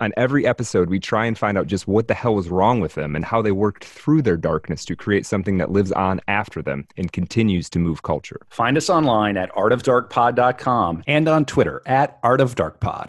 [0.00, 2.94] On every episode, we try and find out just what the hell was wrong with
[2.94, 6.62] them and how they worked through their darkness to create something that lives on after
[6.62, 8.40] them and continues to move culture.
[8.48, 13.08] Find us online at artofdarkpod.com and on Twitter at artofdarkpod.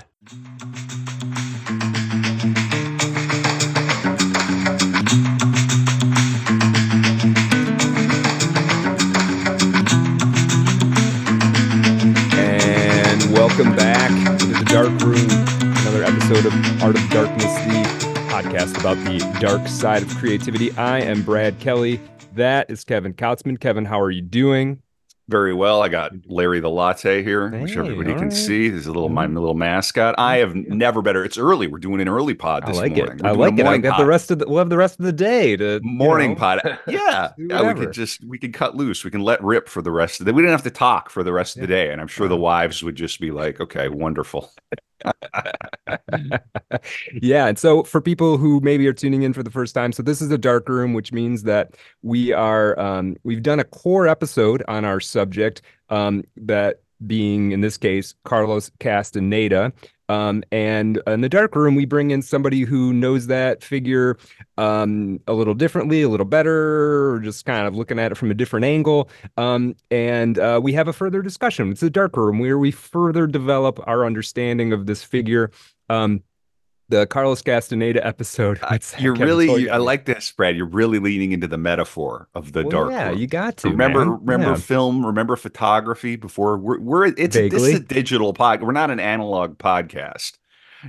[12.34, 15.59] And welcome back to the dark room
[16.00, 17.84] another episode of Art of Darkness, the
[18.30, 20.72] podcast about the dark side of creativity.
[20.78, 22.00] I am Brad Kelly.
[22.36, 23.60] That is Kevin Kautzman.
[23.60, 24.82] Kevin, how are you doing?
[25.28, 25.82] Very well.
[25.82, 28.34] I got Larry the Latte here, hey, which everybody can right.
[28.34, 28.70] see.
[28.70, 29.36] This is a little my mm-hmm.
[29.36, 30.16] little mascot.
[30.18, 31.26] I have never better.
[31.26, 31.68] It's early.
[31.68, 33.20] We're doing an early pod this I like morning.
[33.20, 33.26] It.
[33.26, 33.66] I like it.
[33.66, 34.48] I got the rest of the.
[34.48, 36.80] We'll have the rest of the day to morning you know, pod.
[36.88, 37.74] Yeah, yeah.
[37.74, 39.04] We could just we could cut loose.
[39.04, 40.34] We can let rip for the rest of the.
[40.34, 42.38] We didn't have to talk for the rest of the day, and I'm sure the
[42.38, 44.52] wives would just be like, "Okay, wonderful."
[47.22, 47.48] yeah.
[47.48, 50.22] And so for people who maybe are tuning in for the first time, so this
[50.22, 54.64] is a dark room, which means that we are um, we've done a core episode
[54.68, 59.74] on our subject, um, that being in this case Carlos Castaneda.
[60.10, 64.18] Um, and in the dark room, we bring in somebody who knows that figure
[64.58, 68.32] um, a little differently, a little better, or just kind of looking at it from
[68.32, 69.10] a different angle.
[69.38, 71.72] Um, and uh, we have a further discussion.
[71.72, 75.52] It's a dark room where we further develop our understanding of this figure.
[75.90, 76.24] Um,
[76.90, 78.60] the Carlos Castaneda episode.
[78.98, 80.58] You're really, I like this, Brad.
[80.58, 82.92] You're really leaning into the metaphor of the well, dark.
[82.92, 83.20] Yeah, room.
[83.20, 84.06] you got to remember.
[84.06, 84.20] Man.
[84.22, 84.56] Remember yeah.
[84.56, 85.06] film.
[85.06, 86.16] Remember photography.
[86.16, 87.50] Before we're, we're it's Vaguely.
[87.50, 88.64] this is a digital pod.
[88.64, 90.34] We're not an analog podcast.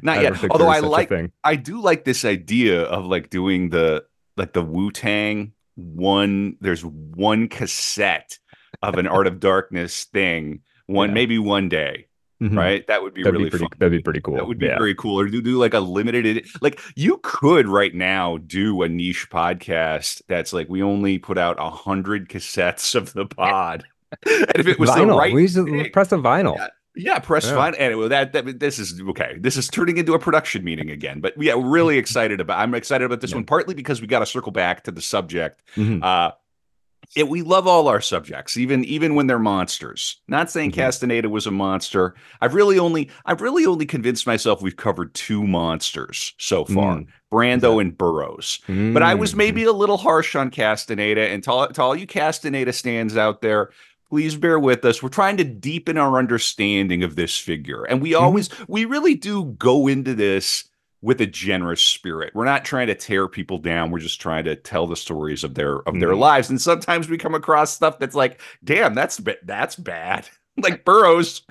[0.02, 0.50] Not I yet.
[0.50, 1.12] Although I like,
[1.44, 4.04] I do like this idea of like doing the
[4.36, 6.56] like the Wu Tang one.
[6.60, 8.38] There's one cassette
[8.82, 10.60] of an Art of Darkness thing.
[10.86, 11.14] One yeah.
[11.14, 12.06] maybe one day
[12.40, 12.56] Mm-hmm.
[12.56, 12.86] right?
[12.86, 13.70] That would be that'd really be pretty, fun.
[13.78, 14.36] That'd be pretty cool.
[14.36, 14.78] That would be yeah.
[14.78, 15.20] very cool.
[15.20, 20.22] Or do do like a limited like you could right now do a niche podcast
[20.26, 23.84] that's like we only put out a hundred cassettes of the pod.
[24.26, 25.08] and if it was vinyl.
[25.08, 26.56] the right we thing, press a vinyl.
[26.56, 26.68] Yeah.
[26.96, 27.52] Yeah, press yeah.
[27.52, 27.74] vinyl.
[27.78, 29.36] Anyway, that, that this is okay.
[29.38, 31.20] This is turning into a production meeting again.
[31.20, 32.58] But yeah, really excited about.
[32.58, 33.36] I'm excited about this yeah.
[33.36, 35.62] one partly because we got to circle back to the subject.
[35.76, 36.02] Mm-hmm.
[36.02, 36.32] Uh,
[37.16, 40.20] it, we love all our subjects, even even when they're monsters.
[40.28, 40.80] Not saying mm-hmm.
[40.80, 42.14] Castaneda was a monster.
[42.40, 46.98] I've really only I've really only convinced myself we've covered two monsters so far.
[46.98, 47.06] Mm.
[47.32, 48.60] Brando and Burroughs.
[48.66, 48.92] Mm.
[48.92, 51.28] But I was maybe a little harsh on Castaneda.
[51.28, 53.70] And to, to all you Castaneda stands out there,
[54.08, 55.00] please bear with us.
[55.00, 57.84] We're trying to deepen our understanding of this figure.
[57.84, 58.24] And we mm-hmm.
[58.24, 58.64] always, mm-hmm.
[58.66, 60.64] we really do go into this
[61.02, 62.34] with a generous spirit.
[62.34, 63.90] We're not trying to tear people down.
[63.90, 66.18] We're just trying to tell the stories of their of their mm.
[66.18, 66.50] lives.
[66.50, 70.28] And sometimes we come across stuff that's like, damn, that's that's bad.
[70.62, 71.42] like Burroughs,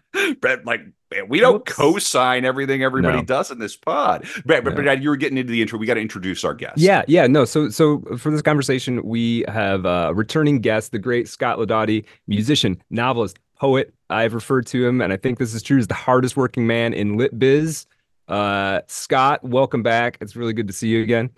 [0.42, 0.82] but like
[1.28, 1.74] we don't Whoops.
[1.74, 3.24] co-sign everything everybody no.
[3.24, 4.28] does in this pod.
[4.46, 5.80] But, but, but you were getting into the intro.
[5.80, 6.78] We got to introduce our guest.
[6.78, 7.46] Yeah, yeah, no.
[7.46, 12.82] So so for this conversation, we have a returning guest, the great Scott Laudati, musician,
[12.90, 13.94] novelist, poet.
[14.10, 16.94] I've referred to him, and I think this is true, as the hardest working man
[16.94, 17.86] in lit biz.
[18.30, 20.18] Uh, Scott, welcome back.
[20.22, 21.32] It's really good to see you again.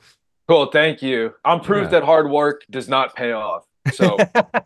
[0.47, 0.66] Cool.
[0.68, 1.34] Thank you.
[1.46, 1.90] I'm proof yeah.
[1.91, 3.66] that hard work does not pay off.
[3.94, 4.18] So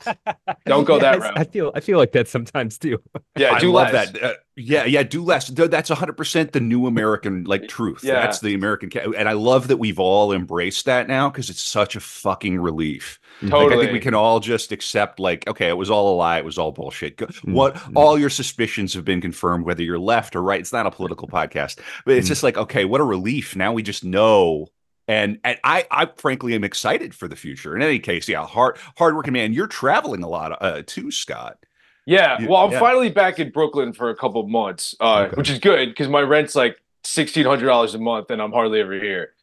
[0.66, 1.38] don't go that route.
[1.38, 3.02] I feel I feel like that sometimes too.
[3.38, 4.12] Yeah, I do less.
[4.12, 4.40] that.
[4.58, 5.50] Yeah, yeah, do less.
[5.50, 8.04] That's 100% the new American like truth.
[8.04, 8.22] Yeah.
[8.22, 11.98] That's the American and I love that we've all embraced that now because it's such
[11.98, 13.20] a fucking relief.
[13.42, 13.66] Totally.
[13.66, 16.38] Like, I think we can all just accept like okay, it was all a lie,
[16.38, 17.18] it was all bullshit.
[17.18, 17.54] Mm-hmm.
[17.54, 17.98] What mm-hmm.
[17.98, 20.62] all your suspicions have been confirmed whether you're left or right.
[20.62, 22.30] It's not a political podcast, but it's mm-hmm.
[22.30, 23.58] just like okay, what a relief.
[23.58, 24.70] Now we just know
[25.08, 27.76] and and I I frankly am excited for the future.
[27.76, 29.54] In any case, yeah, hard hardworking man.
[29.54, 31.58] You're traveling a lot uh, too, Scott.
[32.06, 32.80] Yeah, you, well, I'm yeah.
[32.80, 35.36] finally back in Brooklyn for a couple months, uh, okay.
[35.36, 38.80] which is good because my rent's like sixteen hundred dollars a month, and I'm hardly
[38.80, 39.34] ever here.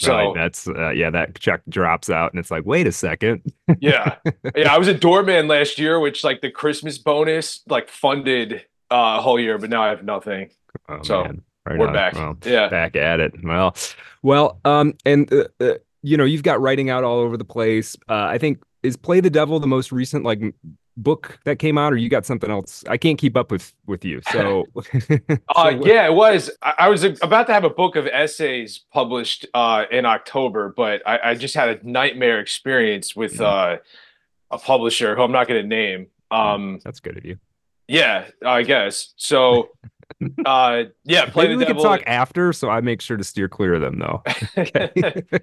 [0.00, 3.52] So right, that's uh, yeah, that check drops out, and it's like, wait a second.
[3.80, 4.16] yeah,
[4.56, 9.16] yeah, I was a doorman last year, which like the Christmas bonus like funded uh,
[9.18, 10.50] a whole year, but now I have nothing.
[10.88, 11.32] Oh, so.
[11.66, 11.92] Right We're on.
[11.92, 12.14] back.
[12.14, 13.34] Well, yeah, back at it.
[13.44, 13.76] Well,
[14.22, 17.94] well, um, and uh, uh, you know, you've got writing out all over the place.
[18.08, 20.40] Uh, I think is Play the Devil the most recent like
[21.02, 22.84] book that came out, or you got something else?
[22.88, 24.20] I can't keep up with with you.
[24.30, 24.66] So,
[25.56, 26.50] uh, yeah, it was.
[26.62, 31.02] I, I, was about to have a book of essays published uh, in October, but
[31.06, 33.78] I, I, just had a nightmare experience with uh,
[34.50, 37.38] a publisher who I'm not going to name Um, that's good of you.
[37.86, 39.14] Yeah, I guess.
[39.16, 39.70] So,
[40.44, 41.82] uh, yeah, play Maybe the we devil.
[41.82, 44.22] can talk after, so I make sure to steer clear of them, though.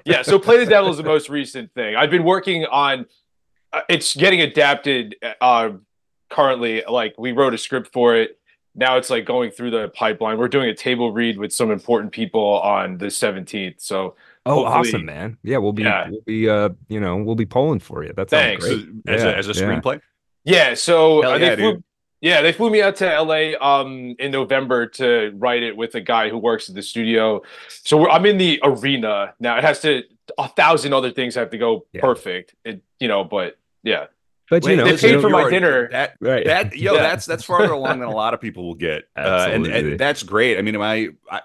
[0.05, 1.95] yeah, so play the devil is the most recent thing.
[1.95, 3.07] I've been working on.
[3.75, 5.71] Uh, it's getting adapted uh,
[6.29, 6.83] currently.
[6.89, 8.39] Like we wrote a script for it.
[8.77, 10.37] Now it's like going through the pipeline.
[10.37, 13.81] We're doing a table read with some important people on the seventeenth.
[13.81, 14.15] So
[14.47, 15.37] Oh, awesome, man!
[15.43, 16.07] Yeah, we'll be, Yeah.
[16.09, 18.13] we'll be, uh, you know, we'll be polling for you.
[18.13, 18.65] That sounds Thanks.
[18.65, 18.85] great.
[19.07, 19.99] as, Yeah, a, as a screenplay.
[20.43, 21.83] Yeah, so uh, yeah, they flew,
[22.21, 26.01] yeah, they flew me out to LA um in November to write it with a
[26.01, 27.41] guy who works at the studio.
[27.69, 29.57] So we're, I'm in the arena now.
[29.57, 30.03] It has to
[30.37, 32.01] a thousand other things have to go Yeah.
[32.01, 32.53] perfect.
[32.63, 34.07] It you know, but yeah,
[34.49, 35.89] But you Wait, know, they listen, paid for my are- dinner.
[35.91, 36.45] That right?
[36.45, 37.01] that yo, Yeah.
[37.01, 40.23] that's that's farther along than a lot of people will get, uh, and, and that's
[40.23, 40.57] great.
[40.57, 41.41] I mean, my I,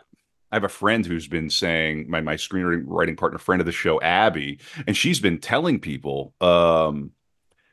[0.53, 4.01] I have a friend who's been saying my my screenwriting partner, friend of the show,
[4.01, 4.59] Abby,
[4.89, 7.13] and she's been telling people um,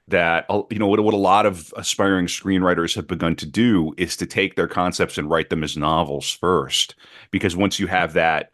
[0.09, 3.93] that uh, you know what what a lot of aspiring screenwriters have begun to do
[3.97, 6.95] is to take their concepts and write them as novels first,
[7.31, 8.51] because once you have that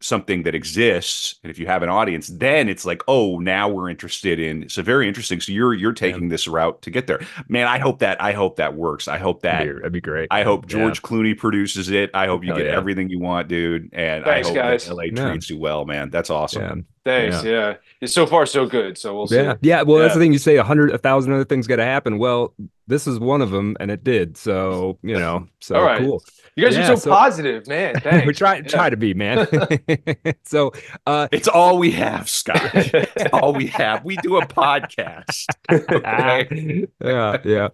[0.00, 3.90] something that exists and if you have an audience then it's like oh now we're
[3.90, 7.66] interested in so very interesting so you're you're taking this route to get there man
[7.66, 10.28] i hope that i hope that works i hope that that'd, be, that'd be great.
[10.30, 10.78] i hope Yeah.
[10.78, 12.76] george clooney produces it i hope you Hell get yeah.
[12.76, 14.86] everything you want dude and Thanks, i hope guys.
[14.86, 15.30] that la Yeah.
[15.30, 16.74] treats you well man that's awesome Yeah.
[17.04, 17.42] thanks.
[17.44, 17.74] Yeah.
[18.00, 18.98] it's so far so good.
[18.98, 19.36] So we'll see.
[19.36, 19.82] Yeah, yeah.
[19.82, 20.30] Well, that's the thing.
[20.32, 22.18] You say a hundred, a thousand other things got to happen.
[22.18, 22.54] Well,
[22.86, 24.36] this is one of them, and it did.
[24.36, 25.98] So you know, so All right.
[26.00, 26.22] cool.
[26.58, 27.94] You guys Yeah, are so, so- positive, man.
[28.00, 28.26] Thanks.
[28.26, 28.62] we try Yeah.
[28.62, 29.46] try to be, man.
[30.44, 30.72] so,
[31.06, 36.86] uh, it's all we have scott it's all we have we do a podcast okay
[37.04, 37.68] yeah, yeah.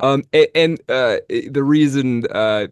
[0.00, 2.66] Um, a- and, uh, the reason uh,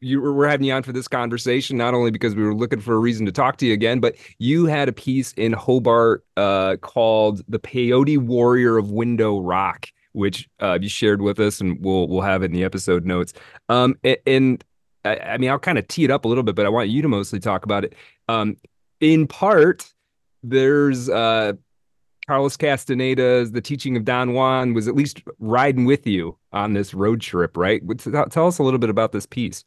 [0.00, 2.80] you were we're having you on for this conversation, not only because we were looking
[2.80, 6.24] for a reason to talk to you again, but you had a piece in Hobart
[6.36, 11.78] uh, called "The Peyote Warrior of Window Rock." Which uh, you shared with us, and
[11.80, 13.32] we'll we'll have it in the episode notes.
[13.68, 14.62] Um, a- and,
[15.04, 16.88] I, I mean, I'll kind of tee it up a little bit, but I want
[16.88, 17.94] you to mostly talk about it.
[18.28, 18.56] Um,
[19.00, 19.90] in part,
[20.42, 21.54] there's uh,
[22.26, 26.94] Carlos Castaneda's The Teaching of Don Juan was at least riding with you on this
[26.94, 27.82] road trip, right?
[27.98, 29.64] Tell tell us a little bit about this piece.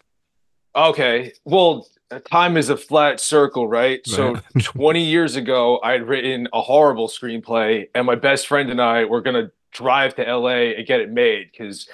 [0.75, 1.33] Okay.
[1.45, 1.87] Well,
[2.29, 4.05] time is a flat circle, right?
[4.07, 8.81] So 20 years ago, I had written a horrible screenplay, and my best friend and
[8.81, 11.89] I were going to drive to LA and get it made because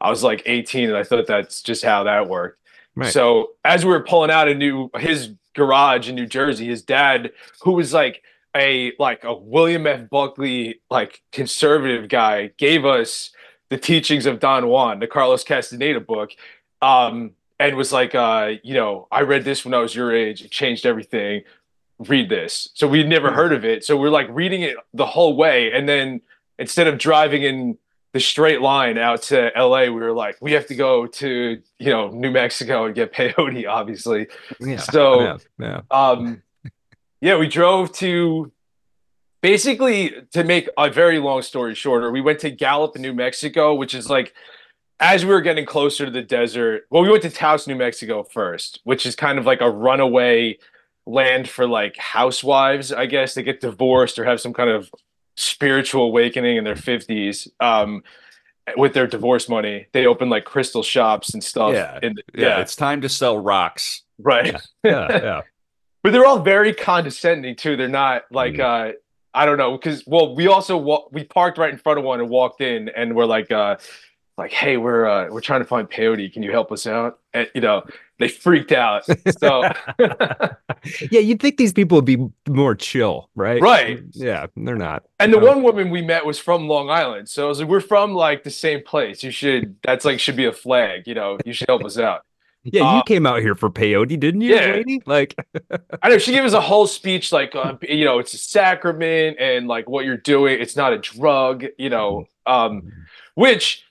[0.00, 2.60] I was like 18 and I thought that's just how that worked.
[2.98, 3.12] Right.
[3.12, 7.30] So as we were pulling out of new his garage in New Jersey, his dad,
[7.62, 8.22] who was like
[8.56, 10.10] a like a William F.
[10.10, 13.30] Buckley like conservative guy, gave us
[13.68, 16.32] the teachings of Don Juan, the Carlos Castaneda book.
[16.82, 20.42] Um, and was like, uh, you know, I read this when I was your age.
[20.42, 21.42] It changed everything.
[22.00, 22.70] Read this.
[22.74, 23.84] So we'd never heard of it.
[23.84, 25.72] So we're like reading it the whole way.
[25.72, 26.20] And then
[26.58, 27.78] instead of driving in
[28.12, 31.90] the straight line out to LA, we were like, we have to go to, you
[31.90, 34.28] know, New Mexico and get peyote, obviously.
[34.60, 34.78] Yeah.
[34.78, 35.80] So yeah, yeah.
[35.90, 36.42] um
[37.20, 38.52] yeah we drove to
[39.42, 43.94] basically to make a very long story shorter we went to gallup new mexico which
[43.94, 44.34] is like
[45.00, 48.22] as we were getting closer to the desert well we went to taos new mexico
[48.22, 50.56] first which is kind of like a runaway
[51.06, 54.90] land for like housewives i guess they get divorced or have some kind of
[55.38, 58.02] spiritual awakening in their 50s um
[58.76, 61.98] with their divorce money they open like crystal shops and stuff Yeah.
[62.02, 64.54] in the- yeah, it's time to sell rocks right
[64.84, 65.40] yeah, yeah.
[66.02, 67.76] but they're all very condescending too.
[67.76, 68.90] They're not like Mm.
[68.90, 68.92] uh
[69.34, 72.18] I don't know because well we also wa- we parked right in front of one
[72.20, 73.76] and walked in and we're like uh
[74.38, 77.50] like hey we're uh we're trying to find peyote can you help us out and
[77.54, 77.82] you know
[78.18, 79.04] they freaked out
[79.38, 79.62] so
[81.10, 82.18] yeah, you'd think these people would be
[82.48, 83.60] more chill, right?
[83.60, 84.00] Right.
[84.12, 85.04] Yeah, they're not.
[85.20, 85.46] and the Oh.
[85.46, 88.44] one woman we met was from Long Island so I was like we're from like
[88.44, 91.68] the same place you should that's like should be a flag you know you should
[91.68, 92.22] help us out
[92.64, 94.72] Yeah, you Uh, came out here for peyote, didn't you, yeah.
[94.72, 95.00] lady?
[95.06, 95.34] Like,
[96.02, 99.36] I know she gave us a whole speech like uh, you know it's a sacrament
[99.38, 102.82] and like what you're doing it's not a drug you know um
[103.34, 103.84] which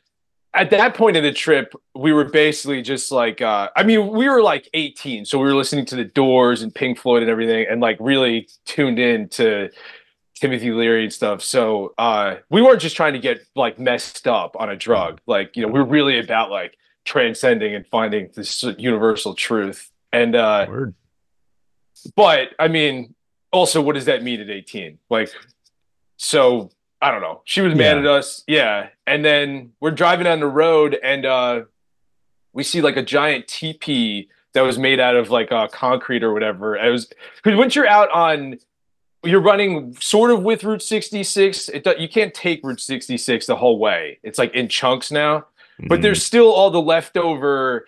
[0.58, 4.28] at that point in the trip we were basically just like uh I mean we
[4.28, 7.66] were like 18 so we were listening to the Doors and Pink Floyd and everything
[7.70, 9.70] and like really tuned in to
[10.36, 14.56] Timothy Leary and stuff so uh we weren't just trying to get like messed up
[14.60, 18.64] on a drug like you know we we're really about like transcending and finding this
[18.78, 20.96] universal truth and uh word.
[22.16, 23.16] but I mean,
[23.52, 25.00] also, what does that mean at 18?
[25.10, 25.32] Like,
[26.18, 26.70] so
[27.02, 27.42] I don't know.
[27.46, 28.00] She was mad Yeah.
[28.00, 28.44] at us.
[28.48, 28.90] Yeah.
[29.06, 31.62] And then we're driving down the road and uh
[32.54, 36.34] we see like a giant teepee that was made out of like uh concrete or
[36.34, 36.76] whatever.
[36.76, 37.08] It was
[37.44, 38.58] because once you're out on
[39.24, 41.70] you're running sort of with Route 66.
[41.70, 44.20] It you can't take Route 66 the whole way.
[44.24, 45.88] It's like in chunks now, mm-hmm.
[45.88, 47.86] but there's still all the leftover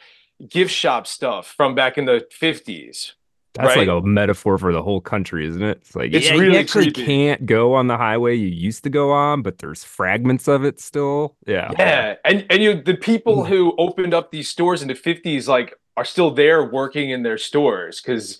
[0.47, 3.13] gift shop stuff from back in the 50s.
[3.59, 3.87] That's right?
[3.89, 5.79] like a metaphor for the whole country, isn't it?
[5.81, 7.05] It's like it's yeah, really you actually creepy.
[7.05, 10.79] can't go on the highway you used to go on, but there's fragments of it
[10.79, 11.35] still.
[11.45, 11.69] Yeah.
[11.77, 12.15] Yeah.
[12.23, 16.05] And and you the people who opened up these stores in the 50s like are
[16.05, 18.39] still there working in their stores because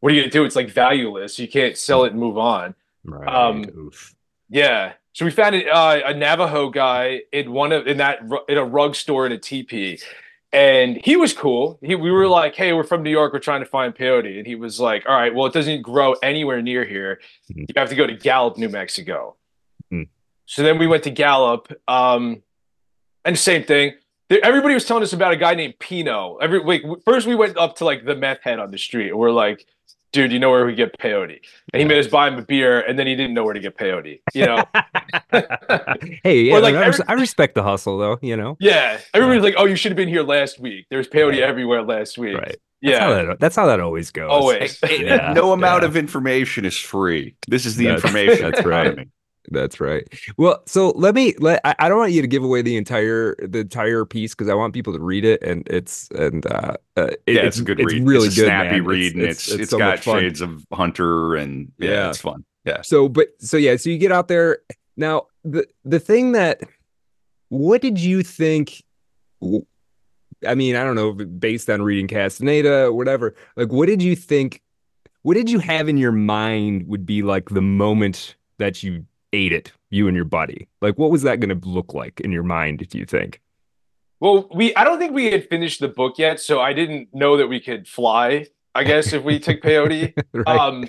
[0.00, 0.44] what are you gonna do?
[0.46, 1.38] It's like valueless.
[1.38, 2.74] You can't sell it and move on.
[3.04, 3.28] Right.
[3.28, 4.14] Um, Oof.
[4.48, 4.94] yeah.
[5.12, 8.96] So we found uh, a Navajo guy in one of in that in a rug
[8.96, 10.00] store in a teepee,
[10.54, 11.78] and he was cool.
[11.82, 13.32] He, we were like, "Hey, we're from New York.
[13.32, 16.14] We're trying to find peyote," and he was like, "All right, well, it doesn't grow
[16.22, 17.20] anywhere near here.
[17.50, 17.60] Mm-hmm.
[17.60, 19.36] You have to go to Gallup, New Mexico."
[19.92, 20.08] Mm.
[20.46, 22.42] So then we went to Gallup, um,
[23.24, 23.94] and same thing
[24.42, 26.36] everybody was telling us about a guy named Pino.
[26.36, 29.10] Every week, first we went up to like the meth head on the street.
[29.10, 29.66] And we're like,
[30.14, 31.40] dude, you know where we get peyote?
[31.72, 33.60] And he made us buy him a beer, and then he didn't know where to
[33.60, 34.20] get peyote.
[34.32, 34.64] You know?
[36.22, 38.18] hey, yeah, like, I, every, I, respect the hustle, though.
[38.22, 38.56] You know?
[38.60, 39.48] Yeah, everybody's yeah.
[39.48, 40.86] like, oh, you should have been here last week.
[40.88, 41.44] There's peyote yeah.
[41.44, 42.38] everywhere last week.
[42.38, 42.56] Right.
[42.80, 44.30] Yeah, that's how that, that's how that always goes.
[44.30, 44.78] Always.
[44.88, 45.32] yeah.
[45.32, 47.34] No amount of information is free.
[47.48, 48.50] This is the that's, information.
[48.50, 49.08] That's right.
[49.50, 50.06] That's right.
[50.36, 53.36] Well, so let me let I, I, don't want you to give away the entire
[53.36, 57.06] the entire piece because I want people to read it and it's and uh, uh
[57.06, 58.06] it, yeah, it's, it's, a good it's read.
[58.06, 58.84] Really it's a good, snappy man.
[58.84, 62.20] read, it's, and it's it's, it's so got shades of Hunter and yeah, yeah, it's
[62.20, 62.44] fun.
[62.64, 62.80] Yeah.
[62.82, 64.58] So, but so yeah, so you get out there
[64.96, 65.26] now.
[65.44, 66.60] The the thing that
[67.48, 68.82] what did you think?
[70.46, 73.34] I mean, I don't know, based on reading Castaneda whatever.
[73.56, 74.62] Like, what did you think?
[75.22, 79.04] What did you have in your mind would be like the moment that you
[79.34, 80.68] ate it, you and your buddy?
[80.80, 83.40] Like, what was that going to look like in your mind, do you think?
[84.20, 87.36] Well, we I don't think we had finished the book yet, so I didn't know
[87.36, 88.46] that we could fly.
[88.74, 90.46] I guess if we took peyote, right.
[90.46, 90.88] um,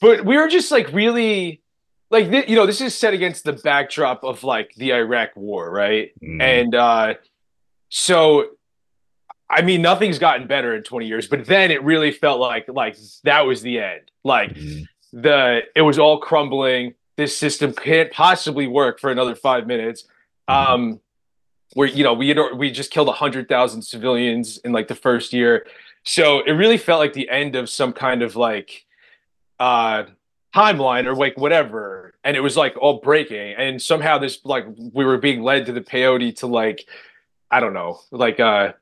[0.00, 1.62] but we were just like really
[2.10, 5.70] like th- you know this is set against the backdrop of like the Iraq War,
[5.70, 6.12] right?
[6.22, 6.42] Mm.
[6.42, 7.14] And uh,
[7.88, 8.50] so
[9.48, 12.96] I mean, nothing's gotten better in 20 years, but then it really felt like like
[13.24, 14.10] that was the end.
[14.24, 14.86] Like mm.
[15.12, 20.04] the it was all crumbling this system can't possibly work for another five minutes.
[20.48, 21.00] Um,
[21.74, 25.32] where you know we had, we just killed hundred thousand civilians in like the first
[25.32, 25.66] year,
[26.04, 28.86] so it really felt like the end of some kind of like
[29.58, 30.04] uh
[30.54, 35.04] timeline or like whatever, and it was like all breaking, and somehow this like we
[35.04, 36.86] were being led to the peyote to like
[37.50, 38.72] I don't know like uh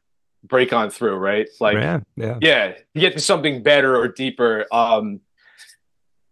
[0.45, 1.49] break on through right?
[1.61, 2.39] Like yeah yeah.
[2.41, 4.67] yeah get to something better or deeper.
[4.71, 5.21] Um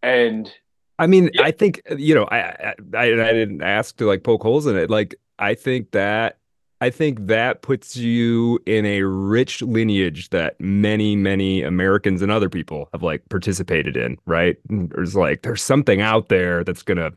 [0.03, 0.53] and
[0.99, 1.43] I mean, yeah.
[1.43, 4.77] I think uh, you know, I, I I didn't ask to like poke holes in
[4.77, 4.91] it.
[4.91, 6.39] Like, I think that
[6.81, 12.49] I think that puts you in a rich lineage that many, many Americans and other
[12.49, 14.19] people have like participated in.
[14.27, 14.57] Right?
[14.69, 17.13] There's like there's something out there that's gonna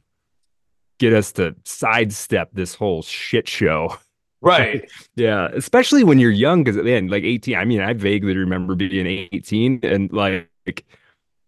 [0.97, 3.97] get us to sidestep this whole shit show.
[4.41, 4.89] Right.
[5.15, 5.47] yeah.
[5.53, 7.55] Especially when you're young, because then like 18.
[7.55, 10.49] I mean, I vaguely remember being 18 and like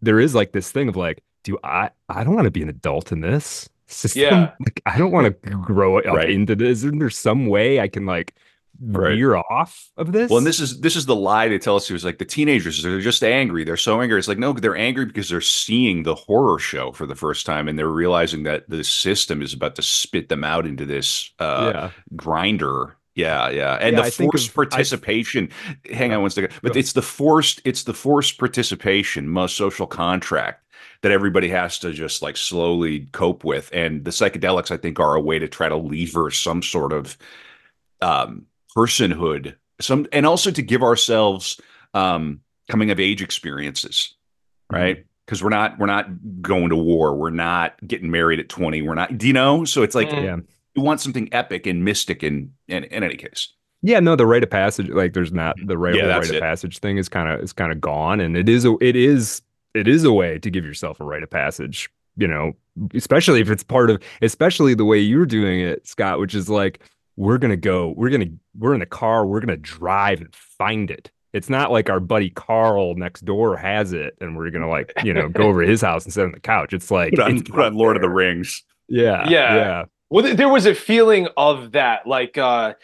[0.00, 2.68] there is like this thing of like do I I don't want to be an
[2.68, 4.22] adult in this system.
[4.22, 4.52] Yeah.
[4.60, 6.30] Like I don't want to grow up right.
[6.30, 6.84] into this.
[6.84, 8.34] Isn't there some way I can like
[8.80, 9.14] right.
[9.14, 10.30] veer off of this?
[10.30, 11.88] Well, and this is this is the lie they tell us.
[11.88, 13.64] It was like the teenagers they're just angry.
[13.64, 14.18] They're so angry.
[14.18, 17.66] It's like no, they're angry because they're seeing the horror show for the first time
[17.66, 21.72] and they're realizing that the system is about to spit them out into this uh,
[21.74, 21.90] yeah.
[22.14, 25.48] grinder yeah, yeah, and yeah, the forced of, participation.
[25.90, 27.60] I, hang on one second, but it's the forced.
[27.64, 30.62] It's the forced participation, Must social contract
[31.02, 33.70] that everybody has to just like slowly cope with.
[33.72, 37.16] And the psychedelics, I think, are a way to try to lever some sort of
[38.02, 41.60] um, personhood, some, and also to give ourselves
[41.94, 44.14] um, coming of age experiences,
[44.72, 44.82] mm-hmm.
[44.82, 45.04] right?
[45.24, 46.08] Because we're not we're not
[46.40, 49.18] going to war, we're not getting married at twenty, we're not.
[49.18, 49.64] Do you know?
[49.64, 50.38] So it's like yeah.
[50.74, 53.52] you want something epic and mystic in in, in any case.
[53.82, 56.78] Yeah, no, the rite of passage, like there's not the right yeah, rite of passage
[56.78, 59.42] thing is kind of is kind of gone, and it is a, it is
[59.74, 62.52] it is a way to give yourself a rite of passage, you know,
[62.94, 66.80] especially if it's part of, especially the way you're doing it, Scott, which is like,
[67.16, 70.20] we're going to go, we're going to, we're in the car, we're going to drive
[70.20, 71.10] and find it.
[71.32, 74.92] It's not like our buddy Carl next door has it and we're going to like,
[75.04, 76.72] you know, go over to his house and sit on the couch.
[76.72, 78.62] It's like, put on, put on Lord of the Rings.
[78.88, 79.28] Yeah.
[79.28, 79.54] Yeah.
[79.54, 79.84] Yeah.
[80.10, 82.06] Well, there was a feeling of that.
[82.06, 82.74] Like, uh,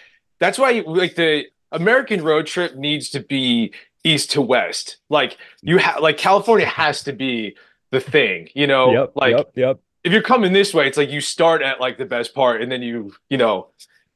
[0.41, 3.73] that's why, like, the American road trip needs to be
[4.05, 4.99] east to west.
[5.09, 5.69] Like mm-hmm.
[5.71, 7.57] you have like California has to be
[7.91, 8.93] the thing, you know?
[8.93, 9.81] Yep, like yep, yep.
[10.05, 12.71] if you're coming this way, it's like you start at like the best part and
[12.71, 13.69] then you, you know,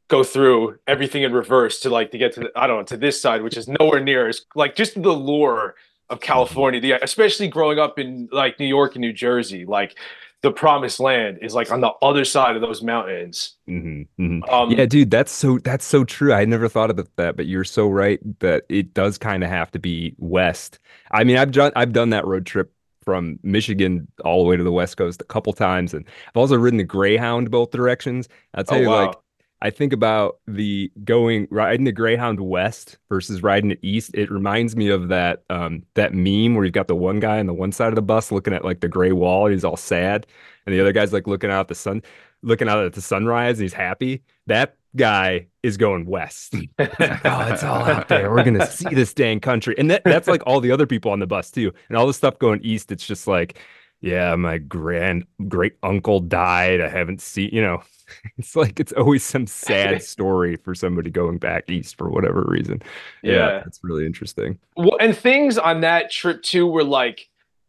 [0.09, 2.97] go through everything in reverse to like to get to the, I don't know to
[2.97, 5.75] this side, which is nowhere near as like just the lure
[6.11, 6.26] of mm-hmm.
[6.26, 9.97] California, the especially growing up in like New York and New Jersey, like
[10.42, 13.57] the promised land is like on the other side of those mountains.
[13.68, 14.50] Mm-hmm, mm-hmm.
[14.50, 16.33] Um, yeah, dude, that's so that's so true.
[16.33, 19.71] I never thought about that, but you're so right that it does kind of have
[19.73, 20.78] to be west.
[21.11, 24.62] I mean, I've done I've done that road trip from Michigan all the way to
[24.62, 28.28] the West Coast a couple times, and I've also ridden the Greyhound both directions.
[28.54, 29.07] I'll tell oh, you, wow.
[29.07, 29.16] like
[29.61, 34.12] I think about the going riding the Greyhound west versus riding it east.
[34.15, 37.47] It reminds me of that um, that meme where you've got the one guy on
[37.47, 39.77] the one side of the bus looking at like the gray wall, and he's all
[39.77, 40.27] sad,
[40.65, 42.03] and the other guy's like looking out the sun,
[42.43, 44.23] looking out at the sunrise, and he's happy.
[44.47, 46.55] That guy is going west.
[46.55, 48.31] like, oh, it's all out there.
[48.31, 51.19] We're gonna see this dang country, and that, that's like all the other people on
[51.19, 52.93] the bus too, and all the stuff going east.
[52.93, 53.59] It's just like,
[54.00, 56.81] yeah, my grand great uncle died.
[56.81, 57.83] I haven't seen, you know
[58.38, 62.83] it's like it's always some sad story for somebody going back east for whatever reason.
[63.23, 64.59] Yeah, yeah that's really interesting.
[64.76, 67.28] Well, and things on that trip too were like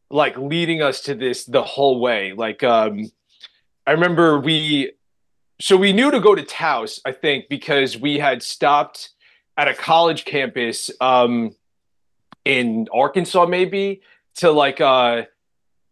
[0.09, 2.33] like leading us to this the whole way.
[2.33, 3.11] Like um
[3.85, 4.93] I remember we
[5.61, 9.09] so we knew to go to Taos, I think, because we had stopped
[9.57, 11.55] at a college campus um
[12.45, 14.01] in Arkansas maybe
[14.35, 15.23] to like uh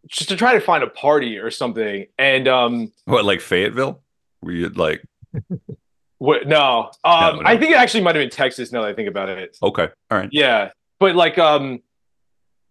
[0.08, 2.06] just to try to find a party or something.
[2.18, 4.00] And um what like Fayetteville?
[4.42, 5.04] Were you like
[6.18, 6.90] what no.
[7.04, 7.48] Um no, no.
[7.48, 9.56] I think it actually might have been Texas now that I think about it.
[9.62, 9.88] Okay.
[10.10, 10.28] All right.
[10.32, 10.70] Yeah.
[10.98, 11.82] But like um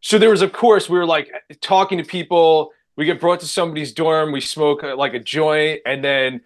[0.02, 3.48] so there was of course we were like talking to people, we get brought to
[3.48, 6.42] somebody's dorm, we smoke uh, like a joint, and then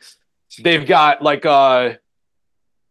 [0.59, 1.93] they've got like uh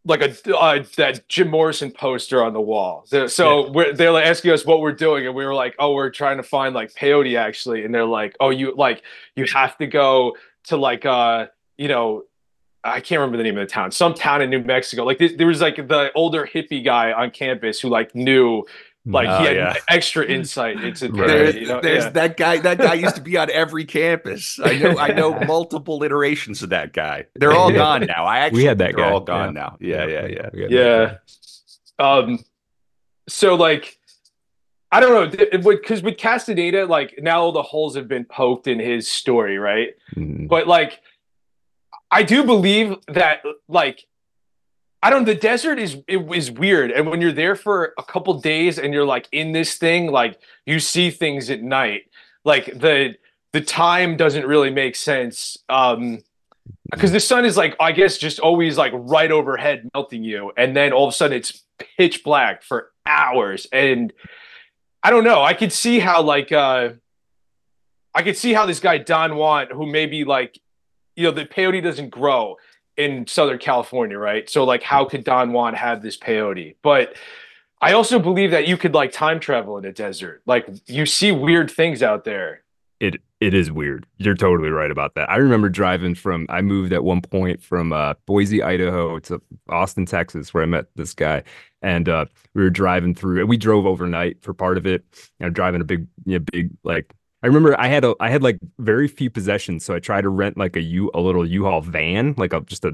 [0.04, 3.04] like a uh, that Jim Morrison poster on the wall.
[3.06, 3.92] So yeah.
[3.92, 6.42] they're like asking us what we're doing, and we were like, "Oh, we're trying to
[6.42, 9.02] find like peyote actually." And they're like, "Oh, you like
[9.36, 12.24] you have to go to like uh you know,
[12.84, 15.04] I can't remember the name of the town, some town in New Mexico.
[15.04, 18.64] Like there was like the older hippie guy on campus who like knew
[19.06, 19.74] like he had yeah.
[19.88, 21.80] extra insight into there's, you know?
[21.80, 22.10] there's yeah.
[22.10, 24.58] that guy that guy used to be on every campus.
[24.62, 27.26] I know i know multiple iterations of that guy.
[27.34, 28.26] They're all gone now.
[28.26, 29.10] I actually we had that guy.
[29.10, 29.60] all gone yeah.
[29.60, 29.76] now.
[29.80, 30.48] Yeah yeah.
[30.52, 31.14] yeah yeah.
[31.98, 32.44] um
[33.28, 33.98] so like
[34.92, 35.58] i don't know.
[35.58, 39.94] Because with castaneda like now all the holes have been poked in his story right?
[40.14, 40.46] Mm.
[40.46, 41.00] but like
[42.10, 44.04] I do believe that like
[45.02, 46.90] I don't the desert is it is weird.
[46.90, 50.38] And when you're there for a couple days and you're like in this thing like
[50.66, 52.02] you see things at night.
[52.44, 53.14] Like the
[53.52, 56.20] the time doesn't really make sense um
[56.90, 60.52] because the sun is like I guess just always like right overhead melting you.
[60.56, 61.64] And then all of a sudden it's
[61.96, 63.66] pitch black for hours.
[63.72, 64.12] And
[65.02, 65.42] I don't know.
[65.42, 66.90] I could see how like uh
[68.14, 70.58] I could see how this guy Don Juan who maybe like
[71.16, 72.56] you know the peyote doesn't grow
[73.00, 74.48] in Southern California, right?
[74.48, 76.76] So like, how could Don Juan have this peyote?
[76.82, 77.14] But
[77.80, 80.42] I also believe that you could like time travel in a desert.
[80.46, 82.62] Like you see weird things out there.
[83.00, 84.04] It it is weird.
[84.18, 85.30] You're totally right about that.
[85.30, 90.04] I remember driving from I moved at one point from uh, Boise, Idaho to Austin,
[90.04, 91.42] Texas, where I met this guy.
[91.80, 93.40] And uh, we were driving through.
[93.40, 95.02] And we drove overnight for part of it.
[95.38, 98.28] You know, driving a big, you know, big like I remember I had a I
[98.28, 101.46] had like very few possessions, so I tried to rent like a U a little
[101.46, 102.92] U-Haul van, like a just a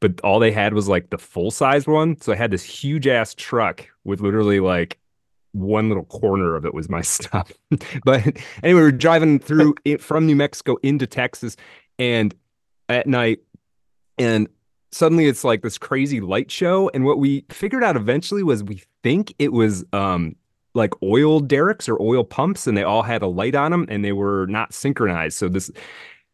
[0.00, 2.20] but all they had was like the full size one.
[2.20, 4.98] So I had this huge ass truck with literally like
[5.52, 7.50] one little corner of it was my stuff.
[8.04, 8.26] but
[8.62, 11.56] anyway, we are driving through it from New Mexico into Texas
[11.98, 12.34] and
[12.88, 13.40] at night
[14.18, 14.48] and
[14.92, 18.82] suddenly it's like this crazy light show and what we figured out eventually was we
[19.02, 20.34] think it was um
[20.74, 24.04] like oil derricks or oil pumps and they all had a light on them and
[24.04, 25.36] they were not synchronized.
[25.36, 25.70] So this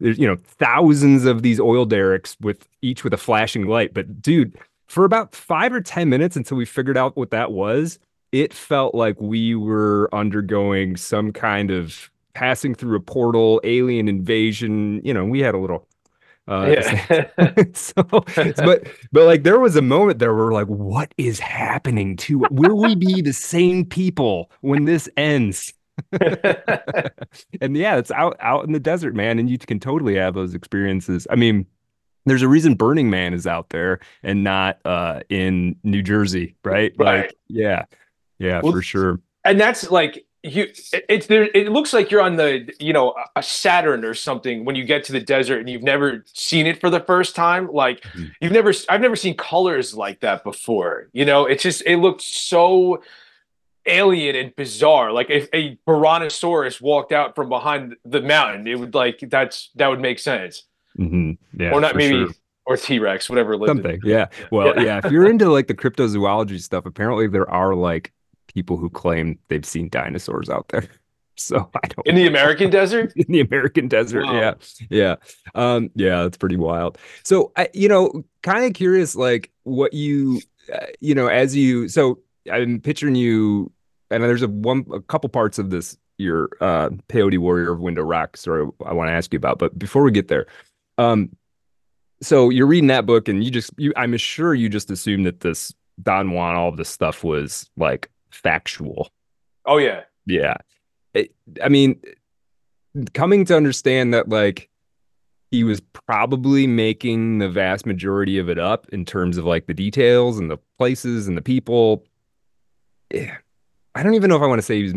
[0.00, 3.94] there's you know thousands of these oil derricks with each with a flashing light.
[3.94, 7.98] But dude for about five or ten minutes until we figured out what that was
[8.32, 15.00] it felt like we were undergoing some kind of passing through a portal alien invasion.
[15.04, 15.86] You know we had a little
[16.48, 17.24] uh, yeah.
[17.74, 22.46] so, but but like there was a moment there where like, what is happening to?
[22.50, 25.72] Will we be the same people when this ends?
[26.12, 30.54] and yeah, it's out out in the desert, man, and you can totally have those
[30.54, 31.26] experiences.
[31.30, 31.66] I mean,
[32.26, 36.92] there's a reason Burning Man is out there and not uh, in New Jersey, right?
[36.96, 37.22] Right.
[37.22, 37.84] Like, yeah,
[38.38, 39.20] yeah, well, for sure.
[39.44, 40.68] And that's like you
[41.08, 44.76] it's there it looks like you're on the you know a saturn or something when
[44.76, 48.00] you get to the desert and you've never seen it for the first time like
[48.02, 48.26] mm-hmm.
[48.40, 52.22] you've never i've never seen colors like that before you know it's just it looked
[52.22, 53.02] so
[53.86, 58.94] alien and bizarre like if a brontosaurus walked out from behind the mountain it would
[58.94, 60.64] like that's that would make sense
[60.98, 61.32] mm-hmm.
[61.60, 62.34] yeah, or not maybe sure.
[62.66, 64.82] or t-rex whatever something yeah well yeah.
[64.82, 68.12] yeah if you're into like the cryptozoology stuff apparently there are like
[68.56, 70.88] people who claim they've seen dinosaurs out there.
[71.38, 73.12] So I don't in the American desert.
[73.16, 74.40] in the American desert, Wow.
[74.40, 74.54] yeah,
[74.88, 75.16] yeah,
[75.54, 76.22] um, yeah.
[76.22, 76.96] That's pretty wild.
[77.24, 80.40] So I, you know, kind of curious, like what you,
[80.72, 81.90] uh, you know, as you.
[81.90, 83.70] So I'm picturing you,
[84.10, 88.00] and there's a one, a couple parts of this your uh, Peyote Warrior of Window
[88.02, 89.58] Rock story I want to ask you about.
[89.58, 90.46] But before we get there,
[90.96, 91.28] um,
[92.22, 95.40] so you're reading that book, and you just, you, I'm sure you just assumed that
[95.40, 99.10] this Don Juan, all of this stuff was like factual.
[99.64, 100.02] Oh yeah.
[100.26, 100.56] Yeah.
[101.14, 102.00] It, I mean,
[103.14, 104.68] coming to understand that, like,
[105.50, 109.74] he was probably making the vast majority of it up in terms of like the
[109.74, 112.04] details and the places and the people.
[113.12, 113.30] eh,
[113.94, 114.94] I don't even know if I want to say he was.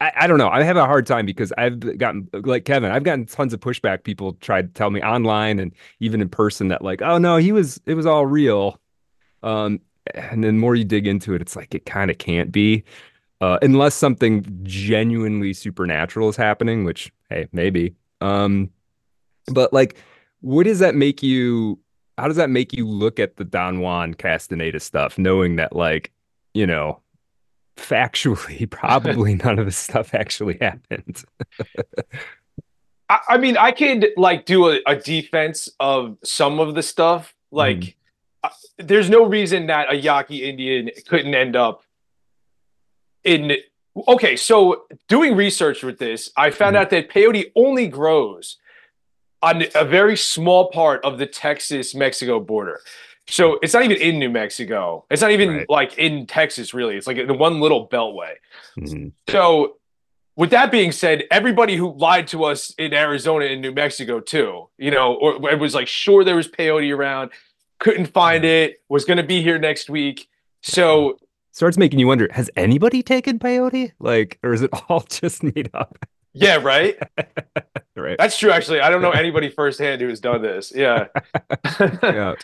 [0.00, 0.48] I, I don't know.
[0.48, 4.02] I have a hard time because I've gotten, like Kevin, I've gotten tons of pushback.
[4.02, 7.52] People tried to tell me online and even in person that, like, oh no, he
[7.52, 8.78] was, it was all real.
[9.42, 9.80] Um,
[10.14, 12.84] and then more you dig into it, it's like it kind of can't be
[13.44, 17.94] uh, unless something genuinely supernatural is happening, which hey, maybe.
[18.22, 18.70] Um,
[19.48, 19.98] but like,
[20.40, 21.78] what does that make you?
[22.16, 26.12] How does that make you look at the Don Juan Castaneda stuff, knowing that like,
[26.54, 27.00] you know,
[27.76, 31.22] factually, probably none of this stuff actually happened.
[33.10, 37.34] I, I mean, I could like do a, a defense of some of the stuff.
[37.50, 37.90] Like, uh,
[38.78, 41.82] there's no reason that a Yaqui Indian couldn't end up
[43.22, 43.56] in.
[44.08, 46.80] Okay, so doing research with this, I found Mhm.
[46.80, 48.56] out that peyote only grows
[49.40, 52.80] on a very small part of the Texas Mexico border.
[53.28, 55.04] So it's not even in New Mexico.
[55.10, 55.70] It's not even Right.
[55.70, 56.96] like in Texas, really.
[56.96, 58.34] It's like in one little beltway.
[58.78, 59.12] Mhm.
[59.28, 59.76] So,
[60.36, 64.68] with that being said, everybody who lied to us in Arizona and New Mexico too,
[64.76, 67.30] you know, or it was like sure there was peyote around,
[67.78, 70.28] couldn't find it, was going to be here next week.
[70.62, 71.18] So,
[71.52, 73.92] Starts making you wonder: Has anybody taken peyote?
[74.00, 75.98] Like, or is it all just made up?
[76.32, 76.98] yeah, right.
[77.96, 78.16] Right?
[78.18, 78.50] That's true.
[78.50, 80.72] Actually, I don't know anybody firsthand who has done this.
[80.74, 81.06] Yeah,
[82.02, 82.34] yeah.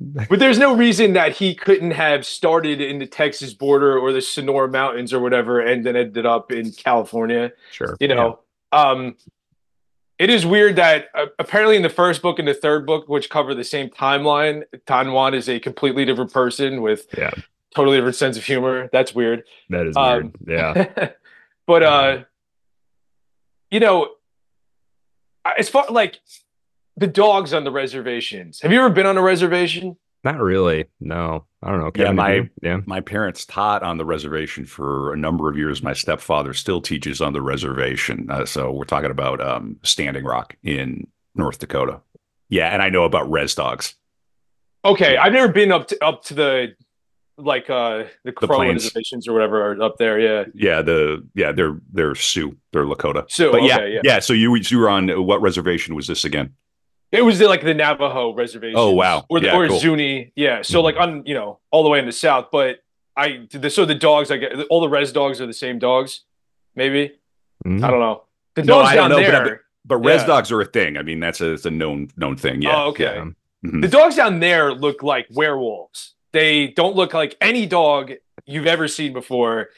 [0.00, 4.22] but there's no reason that he couldn't have started in the Texas border or the
[4.22, 7.52] Sonora Mountains or whatever, and then ended up in California.
[7.70, 7.98] Sure.
[8.00, 8.38] you know
[8.74, 9.14] um
[10.24, 13.28] it is weird that uh, apparently in the first book and the third book which
[13.28, 17.30] cover the same timeline Don Juan is a completely different person with Yeah.
[17.74, 20.86] totally different sense of humor that's weird That is Um, weird.
[20.86, 21.08] Yeah.
[21.66, 22.24] but uh
[23.70, 24.08] you know
[25.58, 26.20] as far like
[26.96, 30.86] the dogs on the reservations have you ever been on a reservation Not really.
[31.00, 31.90] No, I don't know.
[31.94, 32.80] Yeah, my- yeah.
[32.86, 35.82] My parents taught on the reservation for a number of years.
[35.82, 38.28] My stepfather still teaches on the reservation.
[38.30, 42.00] Uh, so we're talking about um, Standing Rock in North Dakota.
[42.48, 43.94] Yeah, and I know about res dogs.
[44.84, 45.22] okay Yeah.
[45.24, 46.74] i've never been up to up to the
[47.38, 48.84] like uh the crow plains.
[48.84, 53.24] reservations or whatever are up there yeah Yeah, the yeah they're they're Sioux, they're Lakota.
[53.28, 54.18] so But yeah, yeah yeah.
[54.20, 56.54] So you you were on what reservation was this again?
[57.14, 58.74] It was like the Navajo reservation.
[58.78, 59.24] Oh, wow.
[59.28, 59.78] Or the, Yeah, or cool.
[59.78, 60.32] Zuni.
[60.36, 60.62] Yeah.
[60.62, 62.78] So like on you know all the way in the south, but
[63.16, 66.22] I the, so the dogs I get all the res dogs are the same dogs.
[66.74, 67.12] Maybe
[67.64, 67.84] Mhm.
[67.84, 68.24] I don't know.
[68.56, 69.62] The dogs I down know, there.
[69.84, 70.26] But res Yeah.
[70.26, 70.96] dogs are a thing.
[70.96, 72.62] I mean, that's a it's a known known thing.
[72.62, 72.82] Yeah.
[72.84, 73.04] Oh, okay.
[73.04, 73.30] Yeah.
[73.64, 73.82] Mhm.
[73.82, 76.14] The dogs down there look like werewolves.
[76.32, 78.12] They don't look like any dog
[78.44, 79.70] you've ever seen before.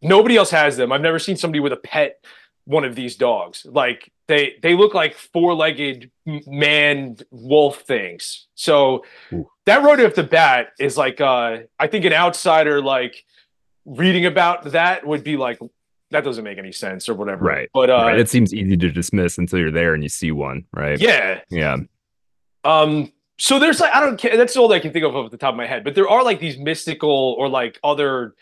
[0.00, 0.92] Nobody else has them.
[0.92, 2.24] I've never seen somebody with a pet
[2.66, 3.66] one of these dogs.
[3.68, 6.10] Like they they look like four-legged
[6.46, 8.46] man wolf things.
[8.54, 9.48] So Ooh.
[9.66, 13.24] that right off the bat is like uh I think an outsider like
[13.84, 15.58] reading about that would be like
[16.10, 17.44] that doesn't make any sense or whatever.
[17.44, 17.68] Right.
[17.74, 18.18] But uh right.
[18.18, 20.98] It seems easy to dismiss until you're there and you see one, right?
[20.98, 21.40] yeah.
[21.50, 21.78] Yeah.
[22.64, 24.36] Um, so there's like I don't care.
[24.36, 25.84] That's all I can think of off the top of my head.
[25.84, 28.34] But there are like these mystical or like other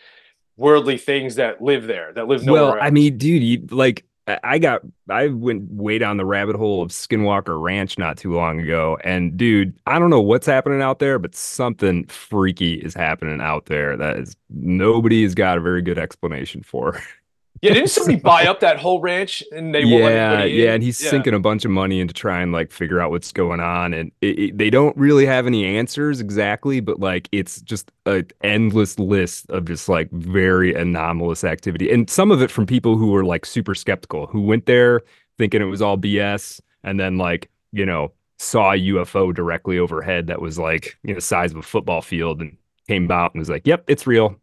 [0.56, 2.62] worldly things that live there that live nowhere.
[2.62, 6.80] Well, I mean, dude, you like I got I went way down the rabbit hole
[6.80, 11.00] of Skinwalker Ranch not too long ago, and dude, I don't know what's happening out
[11.00, 15.82] there, but something freaky is happening out there that is nobody has got a very
[15.82, 17.00] good explanation for.
[17.62, 21.32] yeah, didn't somebody buy up that whole ranch and they yeah, yeah, and he's sinking
[21.34, 24.58] a bunch of money into trying like figure out what's going on, and it, it-
[24.58, 29.64] they don't really have any answers exactly, but like it's just an endless list of
[29.64, 33.74] just like very anomalous activity, and some of it from people who were like super
[33.74, 35.00] skeptical, who went there
[35.38, 40.26] thinking it was all BS, and then like you know saw a UFO directly overhead
[40.26, 42.56] that was like you know size of a football field, and
[42.88, 44.36] came out and was like, "Yep, it's real,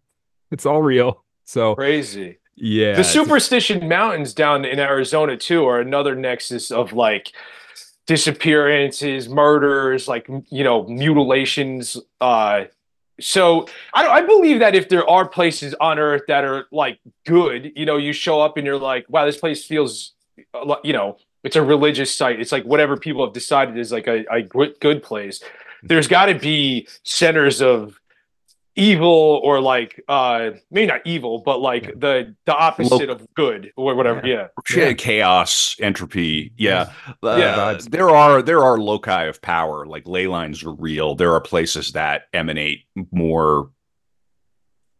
[0.51, 2.37] it's all real." So Crazy.
[2.59, 7.31] Yeah, the superstition mountains down in Arizona too are another nexus of like
[8.05, 11.97] disappearances, murders, like you know, mutilations.
[12.19, 12.65] Uh,
[13.21, 17.71] so I I believe that if there are places on earth that are like good,
[17.75, 20.13] you know, you show up and you're like, wow, this place feels,
[20.83, 22.39] you know, it's a religious site.
[22.39, 25.41] It's like whatever people have decided is like a, a good place.
[25.83, 27.99] There's got to be centers of
[28.79, 33.95] evil or like uh maybe not evil but like the the opposite of good or
[33.95, 34.93] whatever yeah, yeah.
[34.93, 36.91] chaos entropy yeah.
[37.23, 37.77] Uh, yeah.
[37.89, 41.15] there are there are loci of power like ley lines are real.
[41.15, 43.69] There are places that emanate more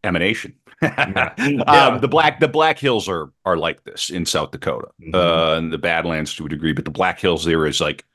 [0.03, 0.55] emanation.
[0.81, 1.33] Yeah.
[1.67, 5.13] um, the black the black hills are are like this in south dakota mm-hmm.
[5.13, 8.05] uh and the badlands to a degree but the black hills there is like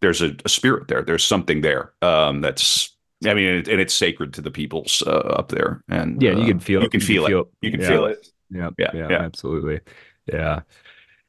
[0.00, 1.02] there's a, a spirit there.
[1.02, 5.10] There's something there um that's I mean, and, and it's sacred to the peoples uh,
[5.10, 7.48] up there, and yeah, you can feel uh, you can feel, feel it.
[7.60, 7.88] You can yeah.
[7.88, 8.28] feel it.
[8.50, 9.80] Yeah, yeah, yeah, yeah, absolutely.
[10.26, 10.60] Yeah,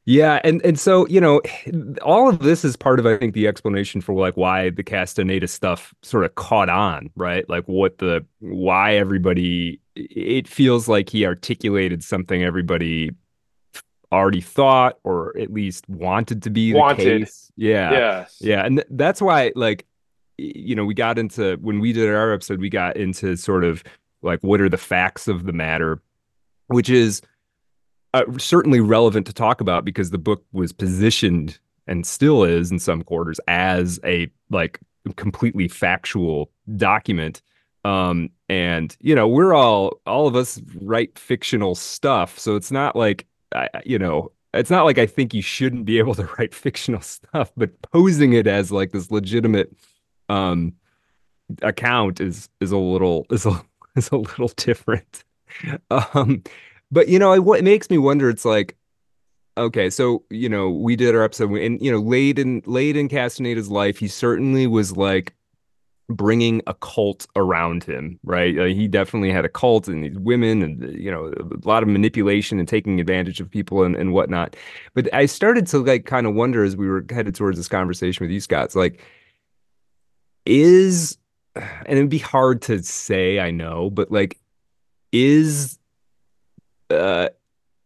[0.06, 1.42] yeah, and and so you know,
[2.02, 5.48] all of this is part of I think the explanation for like why the Castaneda
[5.48, 7.48] stuff sort of caught on, right?
[7.50, 9.80] Like what the why everybody.
[9.96, 13.12] It feels like he articulated something everybody
[14.12, 17.22] already thought or at least wanted to be wanted.
[17.22, 17.52] case.
[17.56, 17.92] Yeah.
[17.92, 18.26] Yeah.
[18.40, 18.66] Yeah.
[18.66, 19.86] And th- that's why like
[20.40, 23.84] you know, we got into when we did our episode, we got into sort of
[24.22, 26.02] like what are the facts of the matter,
[26.68, 27.22] which is
[28.14, 32.80] uh, certainly relevant to talk about because the book was positioned and still is in
[32.80, 34.80] some quarters as a like
[35.16, 37.42] completely factual document.
[37.86, 42.96] Um, and you know, we're all all of us write fictional stuff, so it's not
[42.96, 43.26] like
[43.56, 47.02] I, you know, it's not like I think you shouldn't be able to write fictional
[47.02, 49.76] stuff, but posing it as like this legitimate
[50.30, 50.74] um
[51.62, 53.62] account is is a little is a
[53.96, 55.24] is a little different.
[55.90, 56.44] Um,
[56.92, 58.78] but you know, what makes me wonder, it's like,
[59.58, 63.10] okay, so you know, we did our episode, and you know, late in late in
[63.10, 65.34] Castaneda's life, he certainly was like
[66.08, 68.58] bringing a cult around him, right?
[68.58, 71.90] Uh, he definitely had a cult and these women, and you know, a lot of
[71.90, 74.56] manipulation and taking advantage of people and and whatnot.
[74.94, 78.24] But I started to like kind of wonder as we were headed towards this conversation
[78.24, 79.04] with you, Scott, like
[80.50, 81.18] is
[81.56, 84.38] and it'd be hard to say i know but like
[85.12, 85.80] is
[86.90, 87.30] uh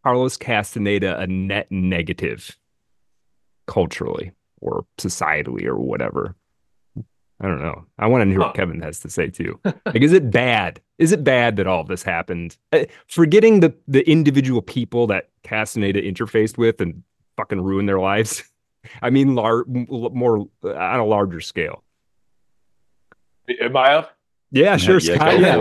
[0.03, 2.57] carlos castaneda a net negative
[3.67, 6.35] culturally or societally or whatever?
[7.41, 7.85] I don't know.
[7.99, 8.47] I want to hear huh.
[8.47, 9.59] what kevin has to say too.
[9.85, 10.79] Like is it bad?
[10.97, 12.57] Is it bad that all this happened?
[12.71, 17.03] Uh, forgetting the the individual people that castaneda interfaced with and
[17.37, 18.43] fucking ruined their lives?
[19.01, 21.82] I mean lar- more on a larger scale
[23.61, 24.17] Am I up?
[24.51, 25.39] Yeah, sure, yeah, Scott.
[25.39, 25.57] Yeah,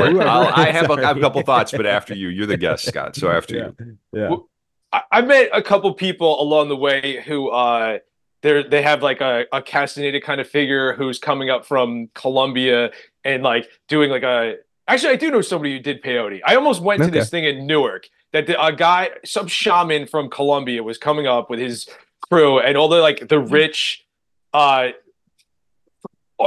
[0.55, 3.17] I have a, I have a couple thoughts, but after you, you're the guest, Scott.
[3.17, 3.71] So after yeah.
[3.79, 4.29] you, yeah.
[4.29, 4.51] Well,
[4.93, 7.99] I, I met a couple people along the way who uh
[8.43, 12.91] they they have like a, a Castaneda kind of figure who's coming up from Colombia
[13.25, 16.41] and like doing like a actually I do know somebody who did peyote.
[16.45, 17.11] I almost went okay.
[17.11, 21.27] to this thing in Newark that the, a guy some shaman from Colombia was coming
[21.27, 21.89] up with his
[22.31, 24.05] crew and all the like the rich
[24.53, 24.89] uh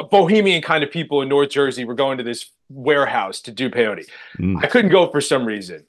[0.03, 4.07] bohemian kind of people in North Jersey were going to this warehouse to do peyote.
[4.37, 4.63] Mm.
[4.63, 5.85] I couldn't go for some reason.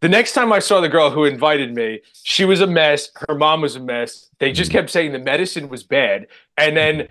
[0.00, 3.10] The next time I saw the girl who invited me, she was a mess.
[3.28, 4.28] Her mom was a mess.
[4.38, 4.74] They just mm.
[4.74, 6.28] kept saying the medicine was bad.
[6.56, 7.08] And then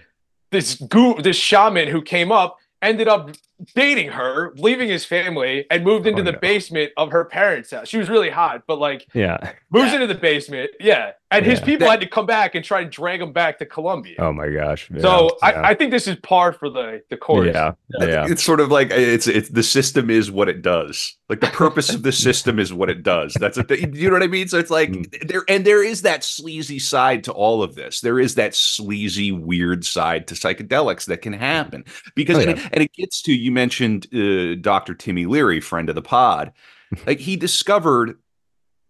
[0.51, 3.31] this goo, this shaman who came up ended up
[3.75, 6.39] dating her, leaving his family, and moved into oh, the no.
[6.39, 7.87] basement of her parents' house.
[7.87, 9.95] She was really hot, but like, yeah, moves yeah.
[9.95, 10.71] into the basement.
[10.79, 11.51] Yeah, and yeah.
[11.51, 14.15] his people that, had to come back and try to drag him back to Colombia.
[14.19, 14.89] Oh my gosh!
[14.89, 15.01] Yeah.
[15.01, 17.49] So I, I, think this is par for the the course.
[17.53, 18.25] Yeah, yeah.
[18.29, 21.17] It's sort of like it's it's the system is what it does.
[21.27, 23.33] Like the purpose of the system is what it does.
[23.33, 24.47] That's a th- you know what I mean.
[24.47, 25.27] So it's like mm.
[25.27, 27.99] there and there is that sleazy side to all of this.
[27.99, 31.83] There is that sleazy weird side to psychedelics that can happen
[32.15, 34.93] because oh, and, it, and, it, gets to you mentioned uh, Dr.
[34.93, 36.53] Timmy Leary, friend of the pod.
[37.05, 38.17] like he discovered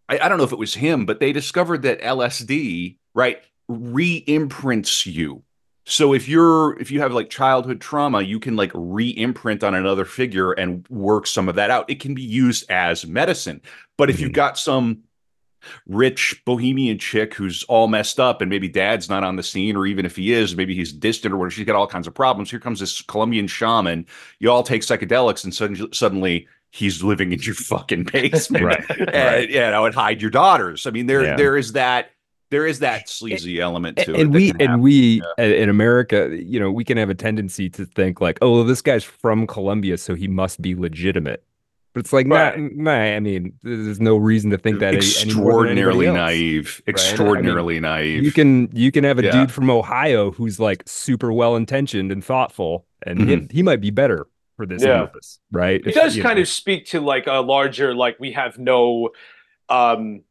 [0.09, 5.05] I, I don't know if it was him, but they discovered that LSD, right, re-imprints
[5.05, 5.43] you.
[5.85, 10.03] So if you're if you have like childhood trauma, you can like re-imprint on another
[10.03, 11.89] figure and work some of that out.
[11.89, 13.61] It can be used as medicine.
[13.97, 14.23] But if mm-hmm.
[14.23, 15.03] you've got some
[15.85, 19.85] rich bohemian chick who's all messed up and maybe dad's not on the scene or
[19.85, 22.49] even if he is maybe he's distant or whatever she's got all kinds of problems
[22.49, 24.05] here comes this colombian shaman
[24.39, 28.85] you all take psychedelics and suddenly suddenly he's living in your fucking basement, right?
[28.99, 29.49] and, right.
[29.49, 30.85] You know, and hide your daughters.
[30.85, 31.35] I mean, there yeah.
[31.35, 32.11] there is that
[32.49, 34.21] there is that sleazy element to and it.
[34.21, 35.45] And we and we yeah.
[35.45, 39.03] in America, you know, we can have a tendency to think like, oh, this guy's
[39.03, 41.43] from Colombia, so he must be legitimate.
[41.93, 42.59] But it's like, right.
[42.59, 46.93] nah, nah, I mean, there's no reason to think that extraordinarily naive, right?
[46.93, 48.23] extraordinarily I mean, naive.
[48.23, 49.31] You can you can have a yeah.
[49.31, 53.47] dude from Ohio who's like super well intentioned and thoughtful, and mm-hmm.
[53.47, 55.05] he, he might be better for this yeah.
[55.05, 55.79] purpose, right?
[55.79, 56.41] It if, does kind know.
[56.41, 59.11] of speak to like a larger, like we have no,
[59.69, 60.23] um,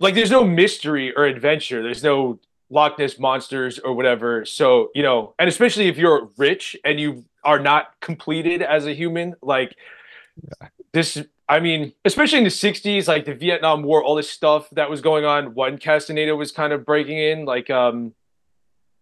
[0.00, 1.82] like there's no mystery or adventure.
[1.82, 4.44] There's no Loch Ness monsters or whatever.
[4.44, 8.92] So you know, and especially if you're rich and you are not completed as a
[8.92, 9.74] human, like
[10.60, 10.68] yeah.
[10.92, 11.24] this.
[11.50, 15.00] I mean, especially in the '60s, like the Vietnam War, all this stuff that was
[15.00, 15.54] going on.
[15.54, 18.12] One Castaneda was kind of breaking in, like um,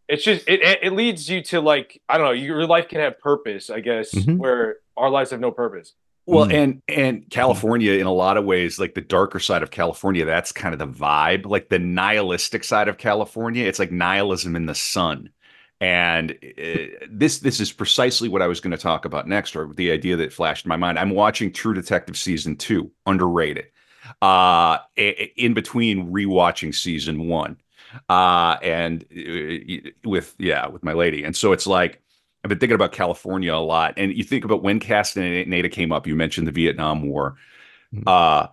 [0.09, 3.19] it's just it it leads you to like I don't know your life can have
[3.19, 4.37] purpose I guess mm-hmm.
[4.38, 5.92] where our lives have no purpose.
[6.27, 6.55] Well, mm.
[6.55, 10.51] and and California in a lot of ways, like the darker side of California, that's
[10.51, 11.47] kind of the vibe.
[11.47, 15.31] Like the nihilistic side of California, it's like nihilism in the sun.
[15.81, 19.73] And uh, this this is precisely what I was going to talk about next, or
[19.75, 20.99] the idea that flashed in my mind.
[20.99, 23.66] I'm watching True Detective season two, underrated.
[24.23, 27.57] Uh, in between rewatching season one,
[28.09, 32.02] uh, and uh, with yeah, with my lady, and so it's like
[32.44, 36.06] I've been thinking about California a lot, and you think about when Castaneda came up.
[36.06, 37.37] You mentioned the Vietnam War.
[37.92, 38.04] Mm-hmm.
[38.06, 38.48] Uh,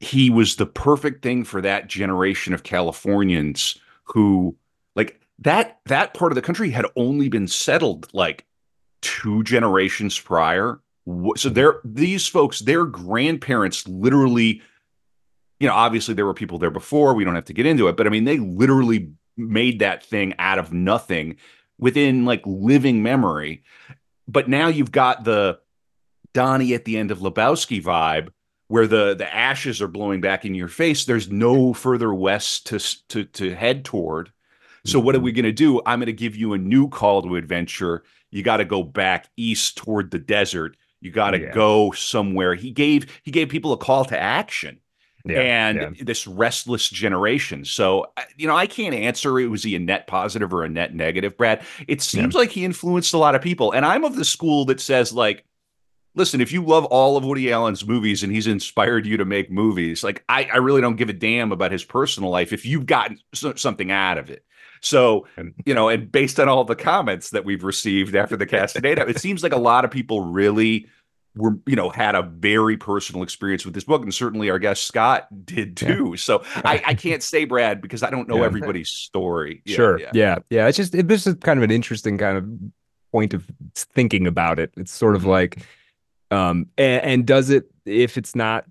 [0.00, 4.54] he was the perfect thing for that generation of Californians who,
[4.94, 8.44] like that that part of the country, had only been settled like
[9.00, 10.80] two generations prior.
[11.36, 14.60] So they're these folks, their grandparents literally
[15.58, 17.14] you know, obviously there were people there before.
[17.14, 20.34] We don't have to get into it, but I mean, they literally made that thing
[20.38, 21.36] out of nothing
[21.78, 23.62] within like living memory.
[24.28, 25.58] But now you've got the
[26.34, 28.28] Donnie at the end of Lebowski vibe
[28.68, 31.04] where the the ashes are blowing back in your face.
[31.04, 34.32] There's no further west to to to head toward.
[34.84, 35.42] So what are we mm-hmm.
[35.42, 35.80] going to do?
[35.84, 38.04] I'm going to give you a new call to adventure.
[38.30, 40.76] You got to go back east toward the desert.
[41.00, 41.52] You got to yeah.
[41.52, 42.54] go somewhere.
[42.54, 44.78] He gave he gave people a call to action
[45.28, 46.04] yeah, and yeah.
[46.04, 47.64] this restless generation.
[47.64, 50.94] So, you know, I can't answer it was he a net positive or a net
[50.94, 51.64] negative, Brad.
[51.88, 52.40] It seems yeah.
[52.40, 53.72] like he influenced a lot of people.
[53.72, 55.44] And I'm of the school that says, like,
[56.14, 59.50] listen, if you love all of Woody Allen's movies and he's inspired you to make
[59.50, 62.86] movies, like, I, I really don't give a damn about his personal life if you've
[62.86, 64.44] gotten something out of it.
[64.80, 65.26] So,
[65.64, 69.08] you know, and based on all the comments that we've received after the cast Castaneda,
[69.08, 70.86] it seems like a lot of people really
[71.36, 74.84] were you know had a very personal experience with this book and certainly our guest
[74.84, 76.16] scott did too yeah.
[76.16, 78.44] so I, I can't say brad because i don't know yeah.
[78.44, 80.38] everybody's story yeah, sure yeah.
[80.50, 82.48] yeah it's just it, this is kind of an interesting kind of
[83.12, 85.30] point of thinking about it it's sort of mm-hmm.
[85.30, 85.58] like
[86.30, 88.64] um and, and does it if it's not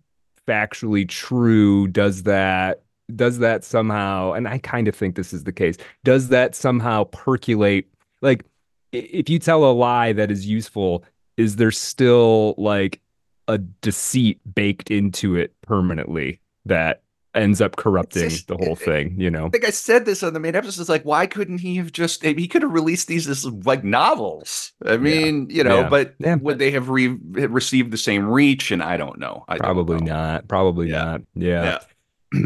[0.47, 2.81] factually true does that
[3.15, 7.03] does that somehow and i kind of think this is the case does that somehow
[7.05, 7.87] percolate
[8.21, 8.43] like
[8.91, 11.03] if you tell a lie that is useful
[11.37, 13.01] is there still like
[13.47, 17.03] a deceit baked into it permanently that
[17.35, 19.45] ends up corrupting just, the whole thing, you know.
[19.45, 20.81] I think I said this on the main episode.
[20.81, 24.71] It's like, why couldn't he have just he could have released these as like novels?
[24.85, 25.57] I mean, yeah.
[25.57, 25.89] you know, yeah.
[25.89, 26.35] but yeah.
[26.35, 28.71] would they have re- received the same reach?
[28.71, 29.43] And I don't know.
[29.47, 30.13] I Probably don't know.
[30.13, 30.47] not.
[30.47, 31.21] Probably not.
[31.35, 31.79] Yeah.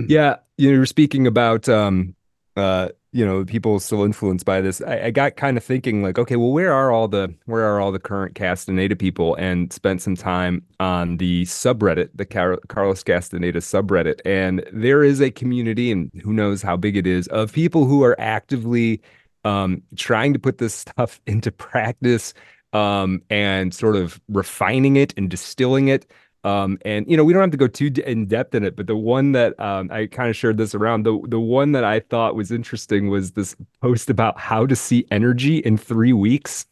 [0.07, 0.37] Yeah.
[0.57, 2.15] You know, speaking about um
[2.57, 6.19] uh you know people still influenced by this I, I, got kind of thinking like
[6.19, 9.35] okay well where are all the where are all the current castaneda people?
[9.35, 14.19] and spent some time on the subreddit the Car- carlos castaneda subreddit.
[14.25, 18.03] And there is a community and who knows how big it is of people who
[18.03, 19.01] are actively
[19.45, 22.33] um, trying to put this stuff into practice
[22.73, 26.05] um, and sort of refining it and distilling it
[26.43, 28.87] um, and you know, we don't have to go too in depth in it, but
[28.87, 31.99] the one that um, I kind of shared this around, the the one that I
[31.99, 36.65] thought was interesting was this post about how to see energy in three weeks.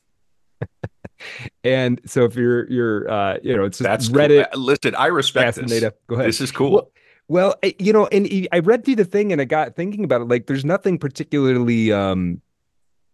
[1.64, 4.50] and so if you're you're uh, you know, it's that's Reddit.
[4.52, 4.62] Cool.
[4.62, 5.82] Uh, listen, I respect this.
[6.08, 6.28] Go ahead.
[6.28, 6.72] This is cool.
[6.72, 6.92] Well,
[7.30, 10.30] well, you know, and I read through the thing and I got thinking about it.
[10.30, 12.42] Like, there's nothing particularly um,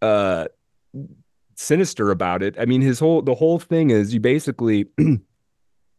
[0.00, 0.46] uh,
[1.56, 2.54] sinister about it.
[2.58, 4.86] I mean, his whole the whole thing is you basically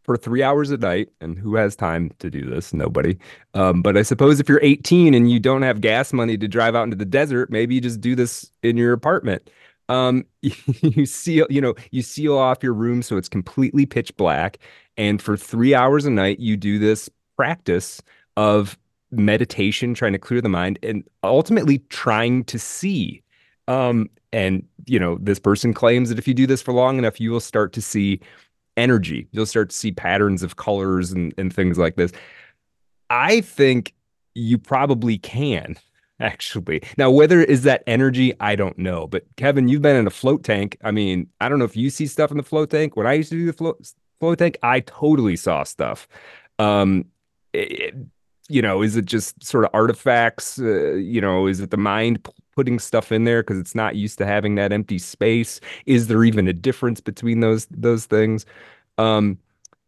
[0.05, 1.09] for three hours a night.
[1.19, 2.73] And who has time to do this?
[2.73, 3.17] Nobody.
[3.53, 6.75] Um, but I suppose if you're 18 and you don't have gas money to drive
[6.75, 9.49] out into the desert, maybe you just do this in your apartment.
[9.89, 14.59] Um, you seal, you know, you seal off your room so it's completely pitch black.
[14.95, 18.01] And for three hours a night, you do this practice
[18.37, 18.77] of
[19.11, 23.21] meditation, trying to clear the mind, and ultimately trying to see.
[23.67, 27.19] Um, and you know, this person claims that if you do this for long enough,
[27.19, 28.19] you will start to see
[28.77, 29.27] energy.
[29.31, 32.11] You'll start to see patterns of colors and, and things like this.
[33.09, 33.93] I think
[34.33, 35.75] you probably can
[36.19, 36.81] actually.
[36.97, 39.07] Now, whether is that energy, I don't know.
[39.07, 40.77] But Kevin, you've been in a float tank.
[40.83, 42.95] I mean, I don't know if you see stuff in the float tank.
[42.95, 46.07] When I used to do the float float tank, I totally saw stuff.
[46.59, 47.05] Um,
[47.53, 47.95] it,
[48.47, 50.59] you know, is it just sort of artifacts?
[50.59, 54.17] Uh, you know, is it the mind putting stuff in there because it's not used
[54.19, 55.59] to having that empty space?
[55.85, 58.45] Is there even a difference between those those things?
[58.97, 59.39] Um,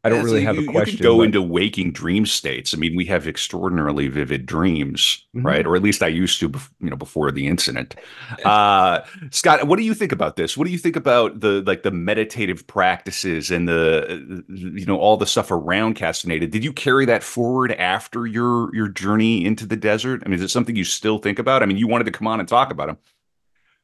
[0.08, 0.92] I don't Yeah, so really have you, a question.
[0.94, 2.74] You could go but- into waking dream states.
[2.74, 5.44] I mean, we have extraordinarily vivid dreams, Mhm.
[5.46, 5.66] right?
[5.68, 7.96] Or at least I used to, you know, before the incident.
[8.46, 9.02] Uh,
[9.32, 10.56] Scott, what do you think about this?
[10.58, 14.98] What do you think about the like the meditative practices and the uh, you know
[14.98, 16.48] all the stuff around Castaneda?
[16.48, 20.24] Did you carry that forward after your your journey into the desert?
[20.26, 21.62] I mean, is it something you still think about?
[21.62, 22.98] I mean, you wanted to come on and talk about them.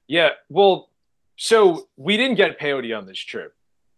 [0.07, 0.29] Yeah.
[0.49, 0.89] Well,
[1.35, 3.53] so we didn't get peyote on this trip.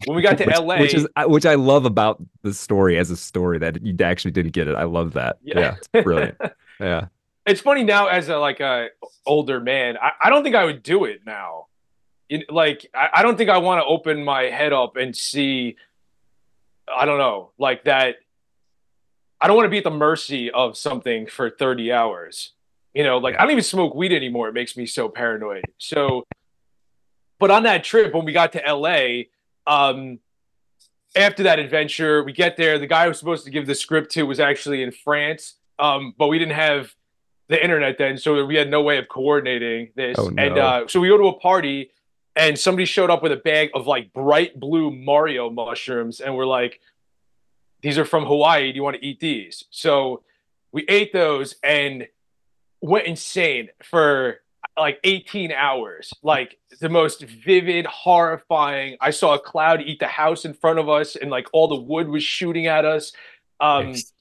[0.05, 2.97] When we got to which, LA, which is I- which I love about the story
[2.97, 4.75] as a story that you actually didn't get it.
[4.75, 5.37] I love that.
[5.43, 5.59] Yeah.
[5.59, 6.37] Yeah, it's brilliant.
[6.79, 7.07] yeah.
[7.45, 8.89] it's funny now as a like a
[9.25, 9.97] older man.
[10.01, 11.67] I, I don't think I would do it now.
[12.49, 15.75] Like I, I don't think I want to open my head up and see.
[16.87, 18.17] I don't know, like that.
[19.41, 22.51] I don't want to be at the mercy of something for thirty hours.
[22.93, 24.47] You know, like I don't even smoke weed anymore.
[24.47, 25.65] It makes me so paranoid.
[25.77, 26.25] So,
[27.39, 29.23] but on that trip when we got to LA,
[29.67, 30.19] um,
[31.15, 32.77] after that adventure, we get there.
[32.77, 36.13] The guy who was supposed to give the script to was actually in France, um,
[36.17, 36.93] but we didn't have
[37.47, 40.17] the internet then, so we had no way of coordinating this.
[40.17, 40.43] Oh, no.
[40.43, 41.91] And uh, so we go to a party,
[42.35, 46.45] and somebody showed up with a bag of like bright blue Mario mushrooms, and we're
[46.45, 46.81] like,
[47.81, 48.71] "These are from Hawaii.
[48.71, 50.23] Do you want to eat these?" So
[50.71, 52.07] we ate those and
[52.81, 54.41] went insane for
[54.77, 56.13] like 18 hours.
[56.23, 58.97] Like the most vivid, horrifying.
[59.01, 61.79] I saw a cloud eat the house in front of us, and like all the
[61.79, 63.13] wood was shooting at us.
[63.59, 64.11] Um, Nice.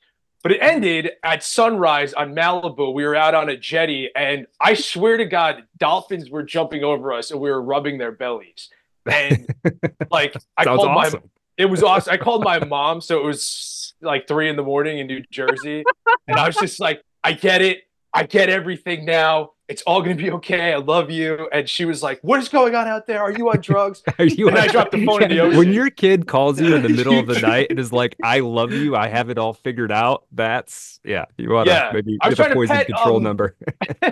[0.42, 2.94] but it ended at sunrise on Malibu.
[2.94, 7.12] We were out on a jetty, and I swear to God, dolphins were jumping over
[7.12, 8.70] us, and we were rubbing their bellies.
[9.06, 9.52] And
[10.10, 11.10] like, I called my
[11.56, 12.12] it was awesome.
[12.12, 15.84] I called my mom, so it was like three in the morning in New Jersey,
[16.26, 17.82] and I was just like, "I get it.
[18.12, 19.50] I get everything now.
[19.68, 20.72] It's all gonna be okay.
[20.74, 23.20] I love you." And she was like, "What is going on out there?
[23.22, 25.58] Are you on drugs?" Are you And I dropped the phone in the ocean.
[25.58, 28.40] When your kid calls you in the middle of the night and is like, "I
[28.40, 28.94] love you.
[28.96, 31.24] I have it all figured out." That's yeah.
[31.38, 31.90] You want to Yeah.
[31.94, 33.56] maybe I was get a to poison pet, control um, number.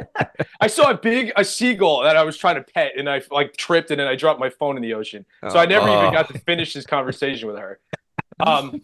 [0.61, 3.57] I saw a big a seagull that I was trying to pet, and I like
[3.57, 5.25] tripped, and then I dropped my phone in the ocean.
[5.51, 6.01] So I never Oh.
[6.03, 7.79] even got to finish this conversation with her.
[8.41, 8.81] Um,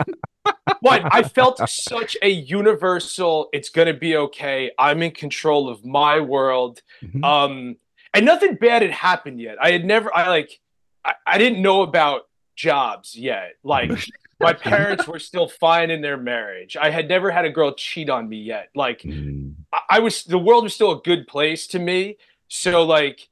[0.83, 3.49] but I felt such a universal.
[3.53, 4.71] It's gonna be okay.
[4.79, 6.83] I'm in control of my world.
[7.03, 7.25] Mhm.
[7.25, 7.77] Um,
[8.15, 9.57] and nothing bad had happened yet.
[9.61, 10.15] I had never.
[10.15, 10.61] I like.
[11.05, 12.23] I, I didn't know about
[12.57, 13.55] jobs yet.
[13.63, 13.91] Like
[14.41, 16.77] my parents were still fine in their marriage.
[16.77, 18.69] I had never had a girl cheat on me yet.
[18.75, 19.55] Like Mm.
[19.73, 22.17] I, I was the world was still a good place to me.
[22.49, 23.29] So like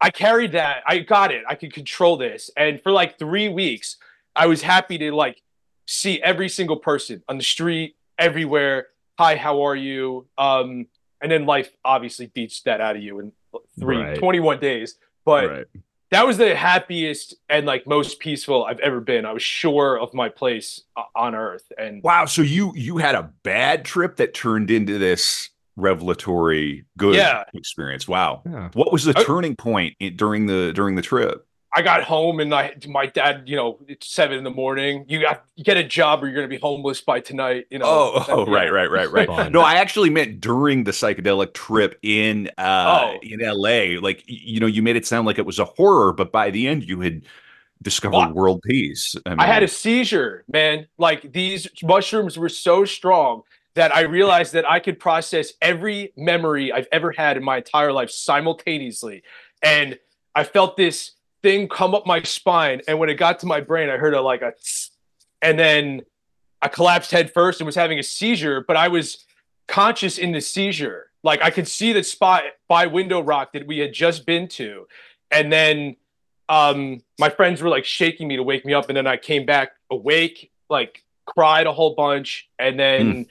[0.00, 0.82] I carried that.
[0.86, 1.44] I got it.
[1.48, 2.50] I could control this.
[2.56, 3.96] And for like three weeks,
[4.36, 5.40] I was happy to like
[5.86, 8.88] see every single person on the street, everywhere.
[9.18, 10.26] Hi, how are you?
[10.36, 10.86] Um,
[11.22, 13.32] and then life obviously beats that out of you in
[13.80, 14.18] three, Right.
[14.18, 14.96] 21 days.
[15.24, 15.66] But right.
[16.10, 19.24] that was the happiest and like most peaceful I've ever been.
[19.24, 21.64] I was sure of my place uh, on earth.
[21.78, 22.26] And Wow.
[22.26, 27.44] So you you had a bad trip that turned into this revelatory good Yeah.
[27.54, 28.06] experience.
[28.06, 28.42] Wow.
[28.44, 28.70] Yeah.
[28.74, 31.45] What was the turning point during the during the trip?
[31.76, 35.04] I got home and I, my dad, you know, it's seven in the morning.
[35.08, 37.66] You got you get a job or you're gonna be homeless by tonight.
[37.70, 37.84] You know.
[37.86, 38.54] Oh, oh, yeah.
[38.54, 39.26] right, right, right, right.
[39.28, 39.52] Fun.
[39.52, 43.18] No, I actually meant during the psychedelic trip in uh Oh.
[43.22, 44.00] in LA.
[44.00, 46.66] Like you know, you made it sound like it was a horror, but by the
[46.66, 47.22] end you had
[47.82, 49.14] discovered Well, world peace.
[49.26, 50.86] I had a seizure, man.
[50.96, 53.42] Like these mushrooms were so strong
[53.74, 57.92] that I realized that I could process every memory I've ever had in my entire
[57.92, 59.22] life simultaneously.
[59.62, 59.98] And
[60.34, 61.12] I felt this
[61.46, 62.80] thing come up my spine.
[62.88, 64.90] And when it got to my brain, I heard a like a tss,
[65.40, 66.02] and then
[66.60, 69.24] I collapsed head first and was having a seizure, but I was
[69.68, 71.10] conscious in the seizure.
[71.22, 74.88] Like I could see the spot by Window Rock that we had just been to.
[75.30, 75.96] And then
[76.48, 79.44] um my friends were like shaking me to wake me up and then i came
[79.44, 83.26] back awake like cried a whole bunch and then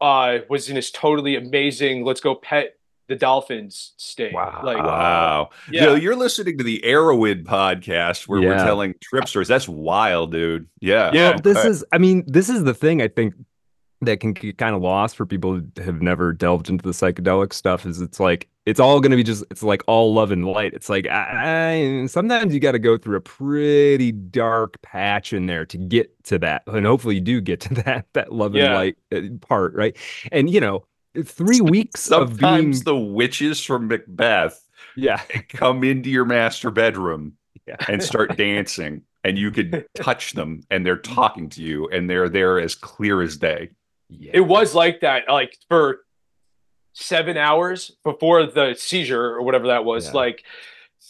[0.00, 2.77] uh was in this totally amazing let's go pet
[3.08, 4.60] the dolphins state Wow.
[4.62, 5.50] like Wow.
[5.70, 9.48] yeah Yo, you're listening to the Erowid podcast where we're telling trip stories.
[9.48, 10.68] That's wild, dude.
[10.80, 11.10] Yeah.
[11.12, 11.30] Yeah.
[11.30, 11.68] Well, this Okay.
[11.68, 13.34] is, I mean, this is the thing I think
[14.02, 17.52] that can get kind of lost for people who have never delved into the psychedelic
[17.52, 20.46] stuff is it's like, it's all going to be just, it's like all love and
[20.46, 20.72] light.
[20.74, 25.46] It's like, I, I- sometimes you got to go through a pretty dark patch in
[25.46, 26.62] there to get to that.
[26.66, 28.74] And hopefully you do get to that, that love and Yeah.
[28.76, 29.74] light uh, part.
[29.74, 29.96] Right.
[30.30, 30.84] And, you know,
[31.24, 34.62] three weeks of being, Sometimes the witches from Macbeth
[34.96, 35.18] yeah.
[35.48, 37.34] come into your master bedroom
[37.66, 37.76] Yeah.
[37.88, 42.28] and start dancing, and you could touch them, and they're talking to you, and they're
[42.28, 43.70] there as clear as day.
[44.08, 44.30] yeah.
[44.34, 46.00] it was like that like for
[46.94, 50.12] seven hours before the seizure or whatever that was, Yeah.
[50.12, 50.44] like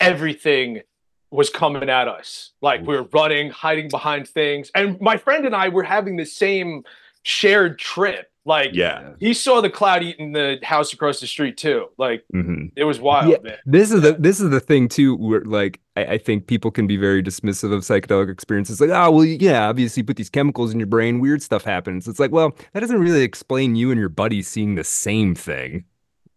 [0.00, 0.82] everything
[1.30, 2.52] was coming at us.
[2.62, 4.70] Like we were running, hiding behind things.
[4.74, 6.84] And my friend and I were having the same
[7.22, 8.30] shared trip.
[8.48, 9.10] Like Yeah.
[9.20, 11.88] he saw the cloud eating the house across the street too.
[11.98, 12.70] Like Mhm.
[12.76, 13.36] it was wild, Yeah.
[13.42, 13.58] man.
[13.66, 16.86] This is the this is the thing too, where like I, I think people can
[16.86, 18.80] be very dismissive of psychedelic experiences.
[18.80, 22.08] Like, oh well, yeah, obviously you put these chemicals in your brain, weird stuff happens.
[22.08, 25.84] It's like, well, that doesn't really explain you and your buddy seeing the same thing,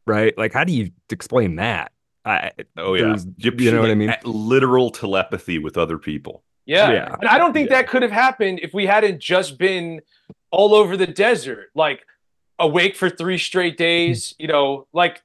[0.06, 0.38] right?
[0.38, 1.94] Like, how do you explain that?
[2.26, 3.16] I, Oh yeah.
[3.38, 4.14] You, you know what I mean?
[4.26, 6.44] Literal telepathy with other people.
[6.66, 6.92] Yeah.
[6.92, 7.16] Yeah.
[7.20, 7.78] And I don't think Yeah.
[7.78, 10.02] that could have happened if we hadn't just been
[10.52, 12.06] all over the desert, like
[12.60, 15.22] awake for three straight days, you know, like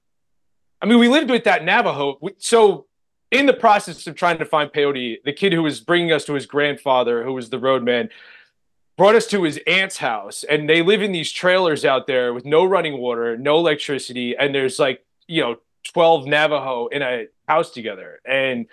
[0.80, 2.18] I mean, we lived with that Navajo.
[2.38, 2.86] So
[3.30, 6.34] in the process of trying to find peyote, the kid who was bringing us to
[6.34, 8.10] his grandfather, who was the roadman,
[8.96, 12.44] brought us to his aunt's house and they live in these trailers out there with
[12.44, 15.56] no running water, no electricity, and there's like, you know,
[15.92, 18.20] 12 Navajo in a house together.
[18.24, 18.66] And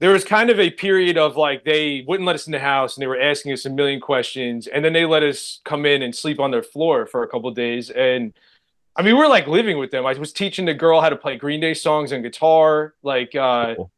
[0.00, 2.96] there was kind of a period of like they wouldn't let us in the house
[2.96, 6.02] and they were asking us a million questions and then they let us come in
[6.02, 8.32] and sleep on their floor for a couple of days and
[8.98, 10.04] I mean, we we're like living with them.
[10.04, 12.94] I was teaching the girl how to play Green Day songs on guitar.
[13.04, 13.92] Like, uh, Cool.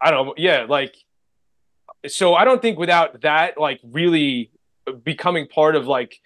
[0.00, 0.34] I don't know.
[0.36, 0.66] Yeah.
[0.68, 0.94] Like,
[2.06, 4.52] so I don't think without that, like, really
[5.02, 6.20] becoming part of like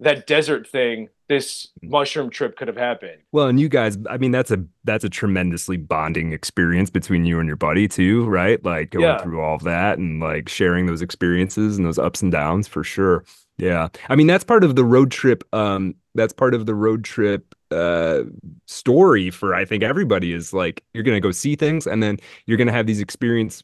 [0.00, 3.18] that desert thing, this mushroom trip could have happened.
[3.32, 7.38] Well, and you guys, I mean, that's a that's a tremendously bonding experience between you
[7.38, 8.62] and your buddy too, right?
[8.64, 9.18] Like going Yeah.
[9.22, 12.82] through all of that and like sharing those experiences and those ups and downs for
[12.82, 13.24] sure.
[13.58, 13.88] Yeah.
[14.08, 17.54] I mean, that's part of the road trip um that's part of the road trip
[17.70, 18.22] uh
[18.66, 22.18] story for I think everybody is like you're going to go see things and then
[22.46, 23.62] you're going to have these experiences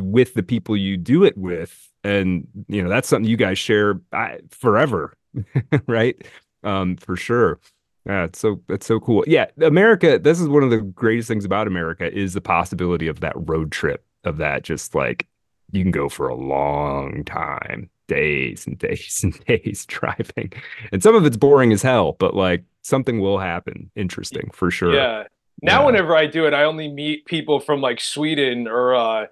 [0.00, 4.00] with the people you do it with and you know, that's something you guys share
[4.12, 5.14] uh, forever,
[5.86, 6.16] right?
[6.62, 7.58] Um for sure.
[8.06, 9.24] Yeah, it's so it's so cool.
[9.26, 13.20] Yeah, America, this is one of the greatest things about America is the possibility of
[13.20, 15.26] that road trip of that just like
[15.72, 20.52] you can go for a long time, days and days and days driving.
[20.92, 24.94] And some of it's boring as hell, but like something will happen interesting for sure.
[24.94, 25.24] Yeah.
[25.62, 25.86] Now, Yeah.
[25.86, 29.26] whenever I do it, I only meet people from like Sweden or uh,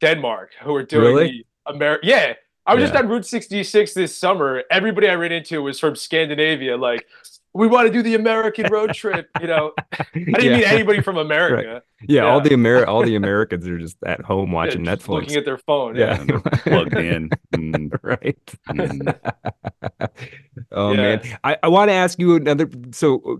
[0.00, 1.44] Denmark who are doing Really?
[1.66, 2.06] the America.
[2.06, 2.32] Yeah.
[2.70, 4.62] I was just on Route 66 this summer.
[4.70, 6.76] Everybody I ran into was from Scandinavia.
[6.76, 7.04] Like,
[7.52, 9.28] we want to do the American road trip.
[9.40, 10.56] You know, I didn't yeah.
[10.56, 11.82] meet anybody from America.
[12.08, 15.08] yeah, all the Amer all the Americans are just at home watching Yeah, Netflix.
[15.08, 15.96] looking at their phone.
[15.96, 16.22] yeah.
[16.28, 16.38] Yeah.
[16.62, 17.30] Plugged in.
[17.56, 18.38] Mm, right.
[18.68, 19.18] mm.
[20.70, 20.96] oh Yeah.
[20.96, 22.70] man, I, I want to ask you another.
[22.92, 23.38] So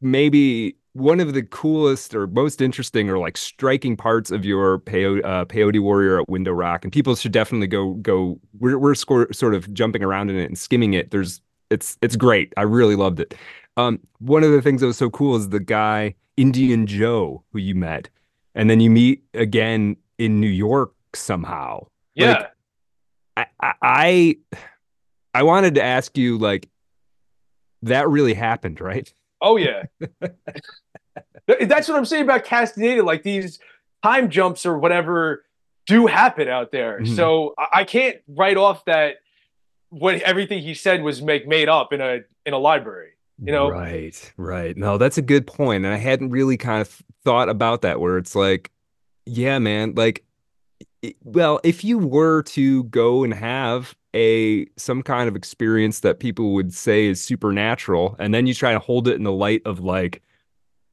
[0.00, 5.24] maybe one of the coolest or most interesting or like striking parts of your peyote,
[5.24, 8.38] uh, peyote warrior at Window Rock, and people should definitely go go.
[8.58, 11.10] We're we're score, sort of jumping around in it and skimming it.
[11.10, 11.40] There's
[11.70, 12.52] it's it's great.
[12.56, 13.34] I really loved it.
[13.76, 17.58] Um, one of the things that was so cool is the guy Indian Joe who
[17.58, 18.10] you met,
[18.54, 21.86] and then you meet again in New York somehow.
[22.14, 22.32] Yeah.
[22.32, 22.48] Like,
[23.36, 24.36] I, I I
[25.34, 26.68] I wanted to ask you like
[27.82, 29.12] that really happened, right?
[29.42, 29.82] Oh yeah.
[31.46, 33.02] That's what I'm saying about Castaneda.
[33.02, 33.58] Like these
[34.02, 35.44] time jumps or whatever
[35.86, 37.00] do happen out there.
[37.00, 37.16] Mhm.
[37.16, 39.16] So I can't write off that
[39.90, 43.10] what everything he said was make made up in a in a library.
[43.44, 43.68] You know?
[43.68, 44.76] Right, right.
[44.76, 45.84] No, that's a good point.
[45.84, 48.70] And I hadn't really kind of thought about that where it's like,
[49.26, 50.24] yeah, man, like
[51.24, 56.52] well, if you were to go and have a some kind of experience that people
[56.54, 59.80] would say is supernatural, and then you try to hold it in the light of
[59.80, 60.22] like,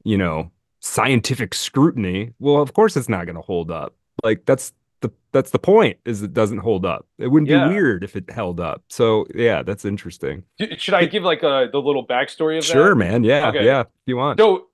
[0.04, 0.50] you know,
[0.80, 3.94] scientific scrutiny, well, of course it's not going to hold up.
[4.24, 7.06] Like that's the that's the point is it doesn't hold up.
[7.18, 7.68] It wouldn't Yeah.
[7.68, 8.82] be weird if it held up.
[8.88, 10.42] So yeah, that's interesting.
[10.76, 12.72] Should I give like a the little backstory of that?
[12.72, 13.24] Sure, man.
[13.24, 13.64] Yeah, Okay.
[13.64, 13.80] yeah.
[13.80, 14.38] If you want.
[14.40, 14.66] So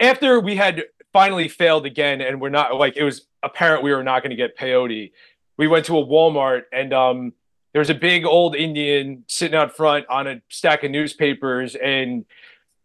[0.00, 4.02] after we had finally failed again, and we're not like it was apparent we were
[4.04, 5.12] not going to get peyote,
[5.58, 7.32] we went to a Walmart and um,
[7.72, 12.24] there was a big old Indian sitting out front on a stack of newspapers, and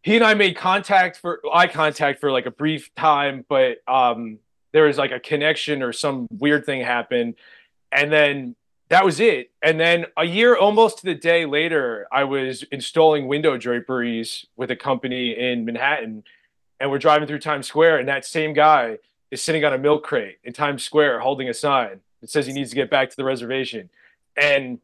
[0.01, 4.39] he and I made contact for eye contact for like a brief time, but um,
[4.71, 7.35] there was like a connection or some weird thing happened,
[7.91, 8.55] and then
[8.89, 9.51] that was it.
[9.61, 14.71] And then a year almost to the day later, I was installing window draperies with
[14.71, 16.23] a company in Manhattan,
[16.79, 18.99] and we're driving through Times Square, and that same guy
[19.31, 22.53] is sitting on a milk crate in Times Square holding a sign that says he
[22.53, 23.89] needs to get back to the reservation.
[24.37, 24.79] And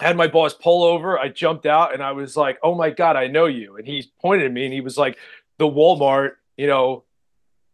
[0.00, 1.18] had my boss pull over.
[1.18, 4.10] I jumped out and I was like, "Oh my god, I know you!" And he
[4.20, 5.18] pointed at me and he was like,
[5.58, 7.04] "The Walmart, you know,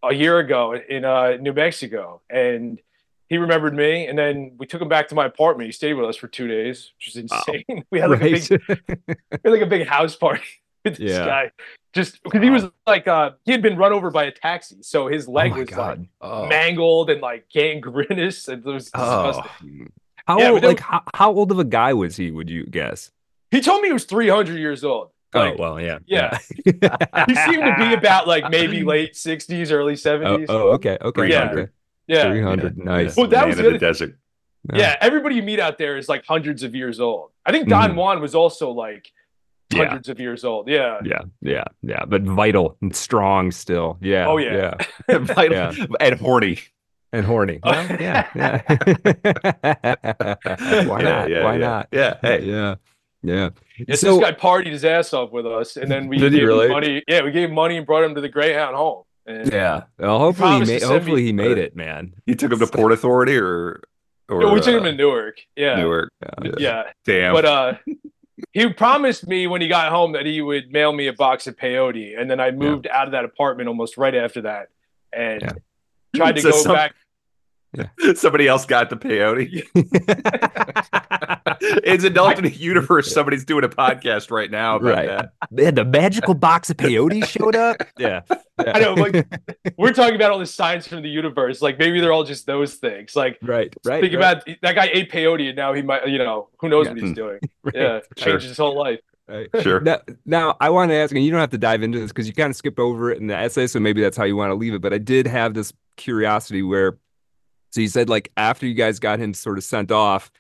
[0.03, 2.81] a year ago in uh, New Mexico." And
[3.29, 4.07] he remembered me.
[4.07, 5.67] And then we took him back to my apartment.
[5.67, 7.85] He stayed with us for two days, which is insane.
[7.91, 8.49] we had like a big,
[9.09, 10.43] we had like a big house party.
[10.85, 11.27] with this Yeah.
[11.27, 11.51] guy.
[11.95, 15.07] Just because he was like uh he had been run over by a taxi, so
[15.07, 16.07] his leg oh was god.
[16.21, 16.41] Oh.
[16.41, 18.49] like mangled and like gangrenous.
[18.49, 19.43] And it was Oh.
[20.27, 20.35] Disgusting.
[20.35, 22.31] How Yeah, old, but like how, how old of a guy was he?
[22.31, 23.11] Would you guess?
[23.51, 25.11] He told me he was 300 years old.
[25.35, 26.39] Like, oh well, yeah, yeah.
[26.64, 27.25] yeah.
[27.27, 30.47] he seemed to be about like maybe late 60s, early Oh, 70s.
[30.49, 31.51] oh, okay, okay, Yeah.
[31.51, 31.72] okay.
[32.07, 32.31] yeah.
[32.31, 33.16] Three hundred, nice.
[33.16, 34.18] Well, that Man was of the the other- desert.
[34.72, 37.33] Yeah, everybody you meet out there is like hundreds of years old.
[37.45, 37.97] I think Don Mhm.
[37.97, 39.11] Juan was also like
[39.72, 39.87] Yeah.
[39.87, 40.68] hundreds of years old.
[40.68, 41.01] Yeah.
[41.05, 43.99] Yeah, yeah, yeah, but vital and strong still.
[44.01, 44.27] Yeah.
[44.29, 44.75] Oh, yeah.
[45.09, 45.18] yeah.
[45.18, 45.87] Vital- Yeah.
[46.01, 46.61] and horny.
[47.15, 47.61] And horny.
[47.62, 47.71] Oh.
[47.71, 48.62] Well, yeah, yeah.
[50.87, 51.31] Why Yeah, not?
[51.31, 51.59] yeah, Why yeah.
[51.59, 51.89] not?
[51.93, 52.17] Yeah.
[52.23, 52.43] Hey.
[52.45, 52.75] Yeah,
[53.23, 53.51] yeah.
[53.89, 56.67] Yes, so, this guy partied his ass off with us, and then we gave really?
[56.67, 57.03] him money.
[57.09, 59.03] Yeah, we gave him money and brought him to the Greyhound home.
[59.27, 59.85] And yeah.
[59.99, 60.83] Well, hopefully, he promised made.
[60.83, 62.15] Hopefully, me- he made it, man.
[62.27, 63.83] You took him to Port Authority or
[64.29, 65.39] or Yeah, we took him uh, to Newark.
[65.57, 66.11] Yeah, Newark.
[66.59, 66.85] yeah.
[67.05, 67.33] Damn.
[67.33, 67.75] But uh,
[68.53, 71.57] he promised me when he got home that he would mail me a box of
[71.57, 74.69] peyote, and then I moved out of that apartment almost right after that,
[75.12, 75.53] and Yeah.
[76.15, 76.95] tried to So go some- back.
[78.14, 79.62] Somebody else got the peyote.
[81.85, 83.12] it's an alternate universe.
[83.12, 85.07] Somebody's doing a podcast right now about Right.
[85.07, 85.33] that.
[85.51, 87.77] Yeah, the magical box of peyote showed up.
[87.99, 88.20] Yeah,
[88.59, 89.27] I know, like
[89.77, 91.62] we're talking about all this science from the universe.
[91.62, 93.16] Like maybe they're all just those things.
[93.16, 94.01] Like right, right.
[94.01, 96.87] think right, about that guy ate peyote, and now he might, you know, who knows
[96.87, 96.93] Yeah.
[96.93, 97.14] what he's mm.
[97.14, 97.39] doing.
[97.62, 98.33] right, Yeah, Sure.
[98.33, 99.01] changed his whole life.
[99.29, 99.49] right.
[99.62, 99.81] Sure.
[99.81, 102.27] Now, now I want to ask, and you don't have to dive into this because
[102.29, 104.51] you kind of skip over it in the essay, so maybe that's how you want
[104.51, 104.83] to leave it.
[104.83, 106.99] But I did have this curiosity where,
[107.75, 110.31] so you said like after you guys got him sort of sent off,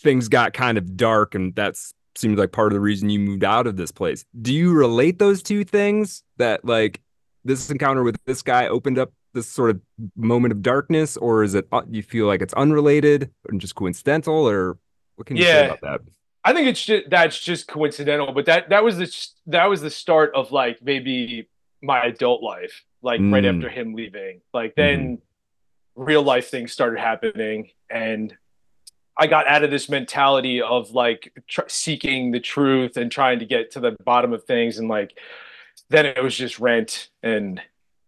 [0.00, 3.42] things got kind of dark, and that's seems like part of the reason you moved
[3.42, 4.24] out of this place.
[4.42, 7.00] Do you relate those two things that like
[7.42, 9.80] this encounter with this guy opened up this sort of
[10.14, 14.46] moment of darkness, or is it uh, you feel like it's unrelated and just coincidental,
[14.46, 14.76] or
[15.16, 16.00] what can you say about that?
[16.44, 19.88] I think it's just that's just coincidental, but that that was the that was the
[19.90, 21.48] start of like maybe
[21.82, 23.56] my adult life, like right Mm.
[23.56, 24.42] after him leaving.
[24.52, 25.22] Like then
[25.96, 28.34] real life things started happening, and
[29.16, 33.44] I got out of this mentality of like tr- seeking the truth and trying to
[33.46, 35.16] get to the bottom of things, and like
[35.90, 37.60] then it was just rent and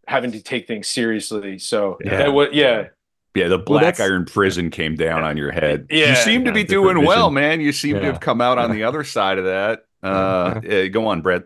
[0.09, 1.59] having to take things seriously.
[1.59, 2.17] So Yeah.
[2.19, 2.89] that was yeah.
[3.35, 5.89] Yeah, the black that's- iron prison came down on your head.
[5.91, 6.11] Yeah.
[6.11, 7.61] you seem to be different doing well, man.
[7.61, 9.83] You seem to have come out on the other side of that.
[10.03, 11.45] Uh, yeah, go on, Brett.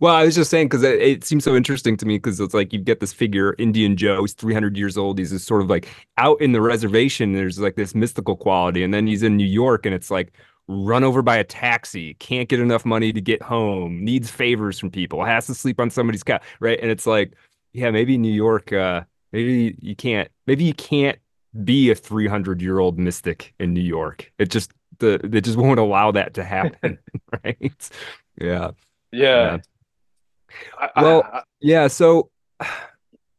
[0.00, 2.54] Well, I was just saying because it, it seems so interesting to me because it's
[2.54, 5.18] like you get this figure, Indian Joe, he's 300 years old.
[5.18, 7.32] He's just sort of like out in the reservation.
[7.32, 8.82] There's like this mystical quality.
[8.82, 10.32] And then he's in New York and it's like
[10.68, 14.90] run over by a taxi, can't get enough money to get home, needs favors from
[14.90, 16.42] people, has to sleep on somebody's couch.
[16.60, 16.78] Right.
[16.80, 17.34] And it's like,
[17.72, 19.02] yeah, maybe New York, uh,
[19.32, 21.18] maybe you can't, maybe you can't
[21.64, 24.32] be a 300 year old mystic in New York.
[24.38, 26.98] It just, the, they just won't allow that to happen.
[27.44, 27.90] right.
[28.40, 28.70] Yeah.
[29.14, 29.58] Yeah.
[30.78, 32.30] I- I- Well, I- Yeah, so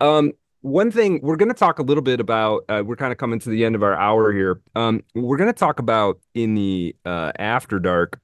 [0.02, 3.20] um one thing we're going to talk a little bit about uh, we're kind of
[3.20, 4.62] coming to the end of our hour here.
[4.76, 8.20] Um we're going to talk about in the uh after dark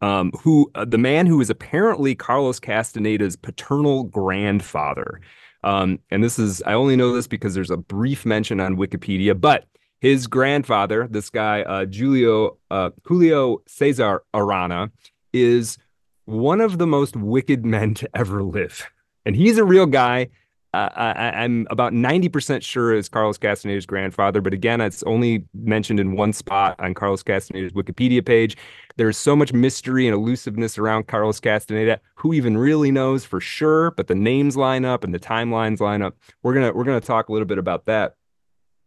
[0.00, 5.20] um who uh, the man who is apparently Carlos Castaneda's paternal grandfather.
[5.62, 9.38] Um and this is I only know this because there's a brief mention on Wikipedia,
[9.38, 9.64] but
[10.00, 14.90] his grandfather, this guy uh Julio uh Julio Cesar Arana
[15.32, 15.78] is
[16.24, 18.86] one of the most wicked men to ever live.
[19.24, 20.28] And he's a real guy.
[20.74, 26.00] Uh, I, I'm about 90% sure it's Carlos Castaneda's grandfather, but again, it's only mentioned
[26.00, 28.56] in one spot on Carlos Castaneda's Wikipedia page.
[28.96, 32.00] There's so much mystery and elusiveness around Carlos Castaneda.
[32.16, 33.92] Who even really knows for sure?
[33.92, 36.16] But the names line up and the timelines line up.
[36.42, 38.16] We're gonna we're gonna talk a little bit about that.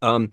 [0.02, 0.30] Um,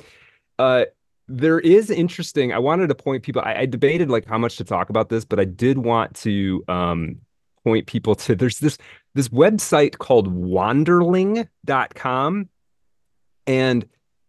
[0.59, 0.85] uh,
[1.27, 2.53] there is interesting.
[2.53, 3.41] I wanted to point people.
[3.43, 6.63] I, I debated like how much to talk about this, but I did want to
[6.67, 7.17] um
[7.65, 8.77] point people to there's this
[9.15, 12.49] this website called wanderling.com
[13.47, 13.85] and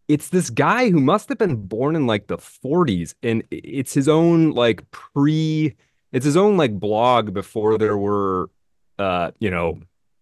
[0.08, 4.08] it's this guy who must have been born in like the 40s and it's his
[4.08, 5.74] own like pre
[6.12, 8.48] it's his own like blog before there were
[8.98, 9.78] uh you know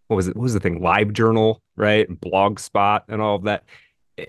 [0.09, 3.45] what was it what was the thing live journal right blog spot and all of
[3.45, 3.62] that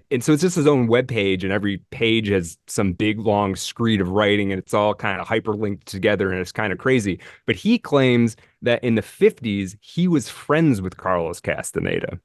[0.10, 3.56] and so it's just his own web page and every page has some big long
[3.56, 7.20] screed of writing and it's all kind of hyperlinked together and it's kind of crazy.
[7.46, 12.20] But he claims that in the 50s he was friends with carlos castaneda.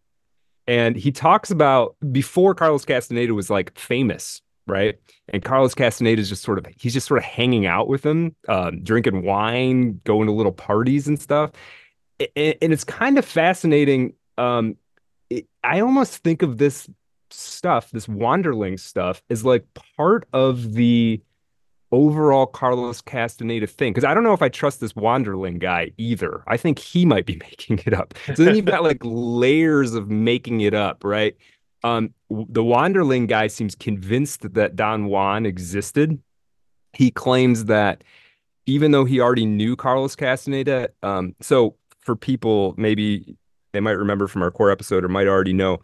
[0.66, 4.98] And he talks about before carlos castaneda was like famous right?
[5.28, 8.34] And carlos castaneda is just sort of he's just sort of hanging out with him
[8.48, 11.50] um, drinking wine going to little parties and stuff.
[12.36, 14.76] And, it's kind of fascinating um,
[15.64, 16.88] i almost think of this
[17.32, 19.64] stuff, this Wanderling stuff, is like
[19.96, 21.20] part of the
[21.92, 23.92] overall Carlos Castaneda thing.
[23.92, 26.42] Because I don't know if I trust this Wanderling guy either.
[26.46, 28.14] I think he might be making it up.
[28.34, 31.36] So then you've got like layers of making it up, right?
[31.82, 36.20] Um, the Wanderling guy seems convinced that Don Juan existed.
[36.92, 38.04] He claims that
[38.66, 43.36] even though he already knew Carlos Castaneda, um, so for people maybe
[43.72, 45.78] they might remember from our core episode or might already know,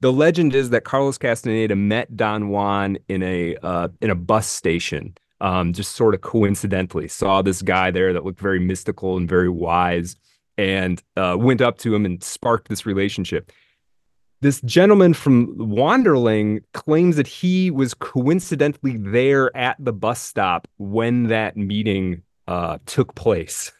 [0.00, 4.46] the legend is that Carlos Castaneda met Don Juan in a uh, in a bus
[4.46, 9.28] station um, just sort of coincidentally saw this guy there that looked very mystical and
[9.28, 10.16] very wise
[10.56, 13.52] and uh, went up to him and sparked this relationship.
[14.40, 21.24] This gentleman from Wanderling claims that he was coincidentally there at the bus stop when
[21.24, 23.72] that meeting uh, took place.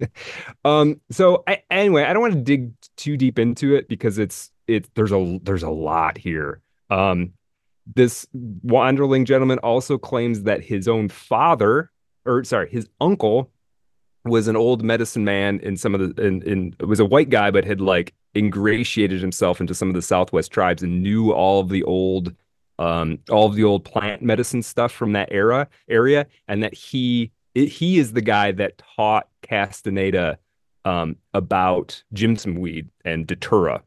[0.64, 4.50] um, so I, anyway, I don't want to dig too deep into it because it's
[4.66, 6.60] it there's a there's a lot here.
[6.90, 7.32] Um,
[7.94, 8.26] this
[8.64, 11.90] wanderling gentleman also claims that his own father,
[12.24, 13.50] or sorry, his uncle,
[14.24, 17.50] was an old medicine man in some of the in, in was a white guy,
[17.50, 21.68] but had like ingratiated himself into some of the Southwest tribes and knew all of
[21.68, 22.34] the old
[22.78, 27.30] um all of the old plant medicine stuff from that era area, and that he
[27.54, 30.38] it, he is the guy that taught Castaneda
[30.84, 33.82] um, about jimson weed and datura.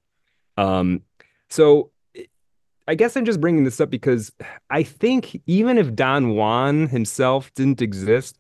[0.60, 1.02] Um,
[1.50, 1.92] so
[2.88, 4.32] I guess I'm just bringing this up because
[4.70, 8.38] I think even if Don Juan himself didn't exist,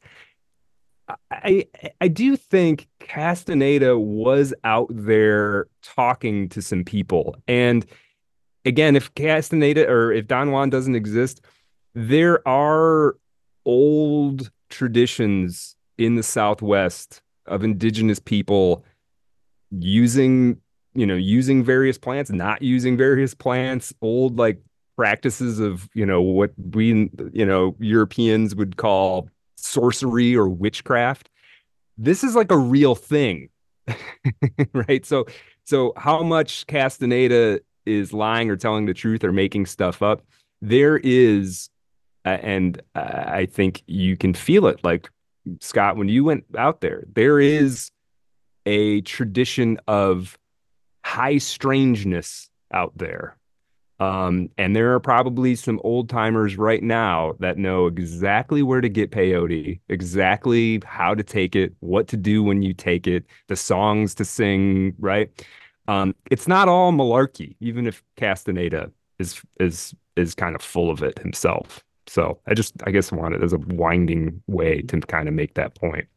[1.31, 1.65] I
[2.01, 7.37] I do think Castaneda was out there talking to some people.
[7.47, 7.85] And
[8.65, 11.41] again, if Castaneda or if Don Juan doesn't exist,
[11.95, 13.15] there are
[13.65, 18.83] old traditions in the Southwest of indigenous people
[19.71, 20.59] using
[20.93, 24.59] you know using various plants not using various plants old like
[24.97, 31.29] practices of you know what we you know europeans would call sorcery or witchcraft.
[31.97, 33.49] This is like a real thing
[34.73, 35.05] right?
[35.05, 35.25] So
[35.65, 40.21] so how much castaneda is lying or telling the truth or making stuff up
[40.61, 41.69] there is
[42.25, 44.83] uh, and uh, i think you can feel it.
[44.83, 45.09] Like
[45.61, 47.89] scott when you went out there there is
[48.65, 50.37] a tradition of
[51.03, 53.37] high strangeness out there.
[53.99, 58.87] Um, and there are probably some old timers right now that know exactly where to
[58.87, 63.57] get peyote, exactly how to take it, what to do when you take it, the
[63.57, 65.29] songs to sing, right?
[65.89, 71.03] Um, it's not all malarkey, even if Castaneda is is is kind of full of
[71.03, 71.83] it himself.
[72.07, 75.75] So I just I guess wanted as a winding way to kind of make that
[75.75, 76.07] point.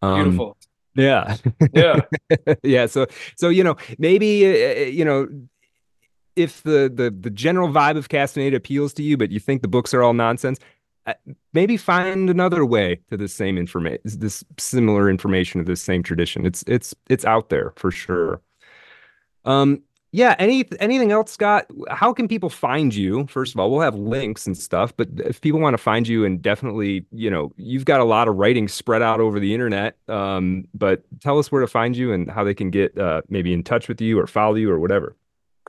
[0.00, 0.55] Um, Beautiful.
[0.96, 1.36] Yeah.
[1.72, 2.00] Yeah.
[2.62, 2.86] yeah.
[2.86, 5.28] So, so, you know, maybe, uh, uh, you know,
[6.34, 9.68] if the, the, the general vibe of Castaneda appeals to you, but you think the
[9.68, 10.58] books are all nonsense,
[11.06, 11.14] uh,
[11.52, 16.44] maybe find another way to the same information, this similar information of this same tradition.
[16.44, 18.40] It's, it's, it's out there for sure.
[19.44, 19.82] Um,
[20.16, 21.66] yeah any anything else scott?
[21.90, 23.26] How can people find you?
[23.26, 26.24] First of all we'll have links and stuff but if people want to find you
[26.24, 29.96] and definitely you know you've got a lot of writing spread out over the internet
[30.08, 33.52] um, but tell us where to find you and how they can get uh, maybe
[33.52, 35.14] in touch with you or follow you or whatever.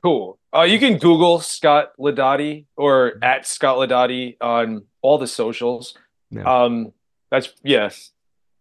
[0.02, 0.38] Cool.
[0.54, 5.94] Uh, you can google scott laudati or at scott laudati on all the socials.
[6.30, 6.42] Yeah.
[6.42, 6.92] um
[7.30, 8.12] that's yes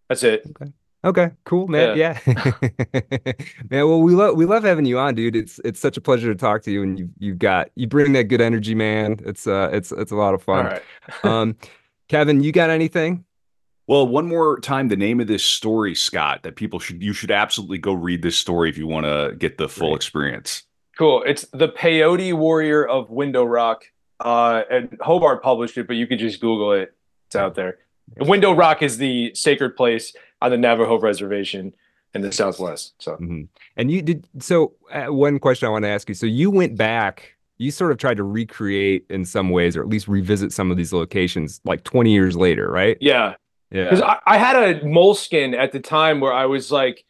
[0.10, 0.44] that's it.
[0.50, 0.74] Okay
[1.08, 1.98] Okay, cool, man.
[1.98, 2.52] Yeah, yeah.
[3.70, 3.88] man.
[3.88, 5.38] Well, we love we love having you on, dude.
[5.38, 8.12] It's it's such a pleasure to talk to you, and you you've got you bring
[8.12, 9.18] that good energy, man.
[9.26, 10.66] It's uh it's it's a lot of fun.
[10.66, 10.84] All right.
[11.24, 11.56] um,
[12.10, 13.24] Kevin, you got anything?
[13.88, 17.32] Well, one more time, the name of this story, Scott, that people should you should
[17.32, 19.96] absolutely go read this story if you want to get the full right.
[19.96, 20.64] experience.
[20.98, 21.24] Cool.
[21.26, 23.86] It's the Peyote Warrior of Window Rock.
[24.20, 26.94] Uh, and Hobart published it, but you could just Google it.
[27.28, 27.78] It's out there.
[28.20, 31.74] Window Rock is the sacred place on the Navajo reservation
[32.14, 32.94] in the Southwest.
[33.00, 33.44] So, mm-hmm.
[33.76, 34.74] and you did so.
[34.92, 37.98] Uh, one question I want to ask you: so you went back, you sort of
[37.98, 41.84] tried to recreate in some ways, or at least revisit some of these locations, like
[41.84, 42.98] 20 years later, right?
[43.02, 43.36] Yeah,
[43.72, 43.86] yeah.
[43.86, 47.06] Because I, I had a Moleskine at the time where I was like,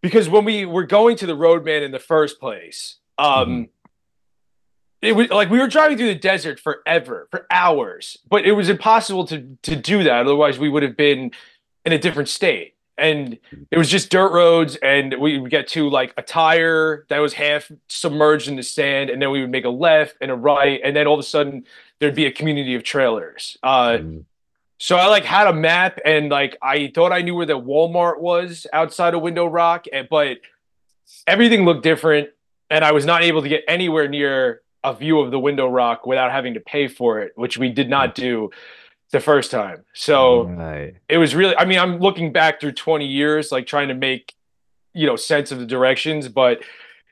[0.00, 3.48] because when we were going to the Roadman in the first place, um.
[3.48, 3.62] Mm-hmm
[5.02, 8.68] it was like we were driving through the desert forever for hours but it was
[8.68, 11.30] impossible to to do that otherwise we would have been
[11.84, 12.74] in a different state.
[12.98, 13.38] And
[13.70, 17.32] it was just dirt roads and we would get to like a tire that was
[17.32, 20.80] half submerged in the sand and then we would make a left and a right
[20.84, 21.64] and then all of a sudden
[21.98, 23.56] there'd be a community of trailers.
[23.62, 24.24] Uh, mm.
[24.78, 28.20] so i like had a map and like i thought i knew where the walmart
[28.20, 30.38] was outside of window rock and, but
[31.26, 32.28] everything looked different
[32.68, 36.06] and i was not able to get anywhere near a view of the window rock
[36.06, 38.50] without having to pay for it, which we did not do
[39.12, 39.84] the first time.
[39.92, 40.94] So Right.
[41.08, 44.34] it was really I mean, I'm looking back through 20 years, like trying to make,
[44.94, 46.62] you know, sense of the directions, but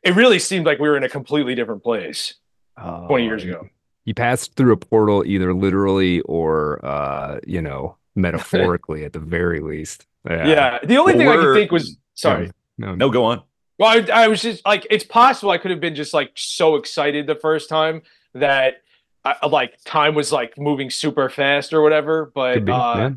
[0.03, 2.35] it really seemed like we were in a completely different place
[2.79, 3.69] 20 years Oh, ago.
[4.07, 9.61] You passed through a portal either literally or uh, you know, metaphorically at the very
[9.61, 10.07] least.
[10.29, 10.47] Yeah.
[10.47, 10.79] yeah.
[10.83, 12.51] The only thing I could think was sorry.
[12.79, 13.43] No, No, go on.
[13.79, 16.77] Well, I, I was just like, it's possible I could have been just like so
[16.77, 18.03] excited the first time
[18.35, 18.83] that
[19.25, 22.31] I, like time was like moving super fast or whatever.
[22.35, 22.73] But be.
[22.73, 23.11] uh.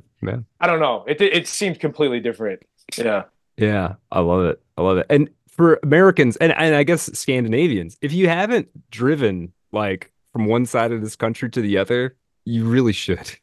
[0.59, 1.03] I don't know.
[1.07, 2.63] It it seemed completely different.
[2.97, 3.23] Yeah.
[3.57, 4.61] Yeah, I love it.
[4.77, 5.05] I love it.
[5.09, 10.65] And for Americans and, and I guess Scandinavians, if you haven't driven like from one
[10.65, 13.31] side of this country to the other, you really should.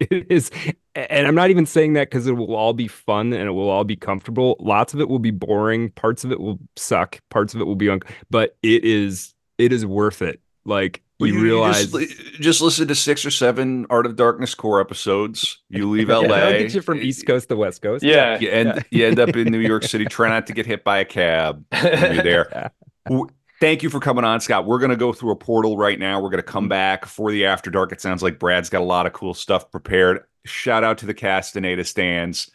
[0.00, 0.50] It is,
[0.94, 3.68] and I'm not even saying that because it will all be fun and it will
[3.68, 4.56] all be comfortable.
[4.58, 5.90] Lots of it will be boring.
[5.90, 7.20] Parts of it will suck.
[7.28, 8.00] Parts of it will be un.
[8.30, 10.40] But it is, it is worth it.
[10.64, 11.90] Like Well, you, you realize.
[11.92, 15.58] just, just listen to six or seven Art of Darkness core episodes.
[15.68, 16.28] You leave Yeah, LA.
[16.28, 18.04] that'll get you from East Coast to West Coast.
[18.04, 18.38] Yeah.
[18.38, 20.04] You end, you end up in New York City.
[20.04, 21.64] Try not to get hit by a cab.
[21.70, 22.72] when You're there.
[23.60, 24.66] Thank you for coming on, Scott.
[24.66, 26.20] We're going to go through a portal right now.
[26.20, 27.92] We're going to come back for the After Dark.
[27.92, 30.24] It sounds like Brad's got a lot of cool stuff prepared.
[30.44, 32.50] Shout out to the Castaneda stands.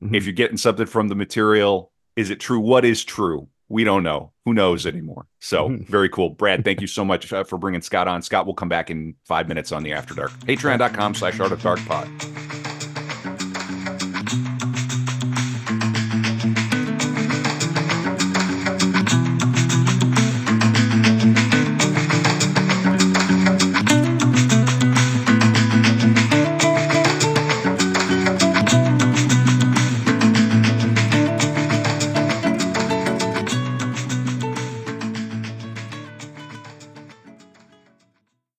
[0.00, 0.14] Mhm.
[0.14, 2.60] If you're getting something from the material, is it true?
[2.60, 3.48] What is true?
[3.72, 4.32] We don't know.
[4.44, 5.26] Who knows anymore?
[5.40, 5.88] So Mhm.
[5.88, 6.28] very cool.
[6.28, 8.20] Brad, thank you so much uh, for bringing Scott on.
[8.20, 10.30] Scott will come back in five minutes on the After Dark.
[10.40, 12.06] Patreon.com slash Art of Dark Pod.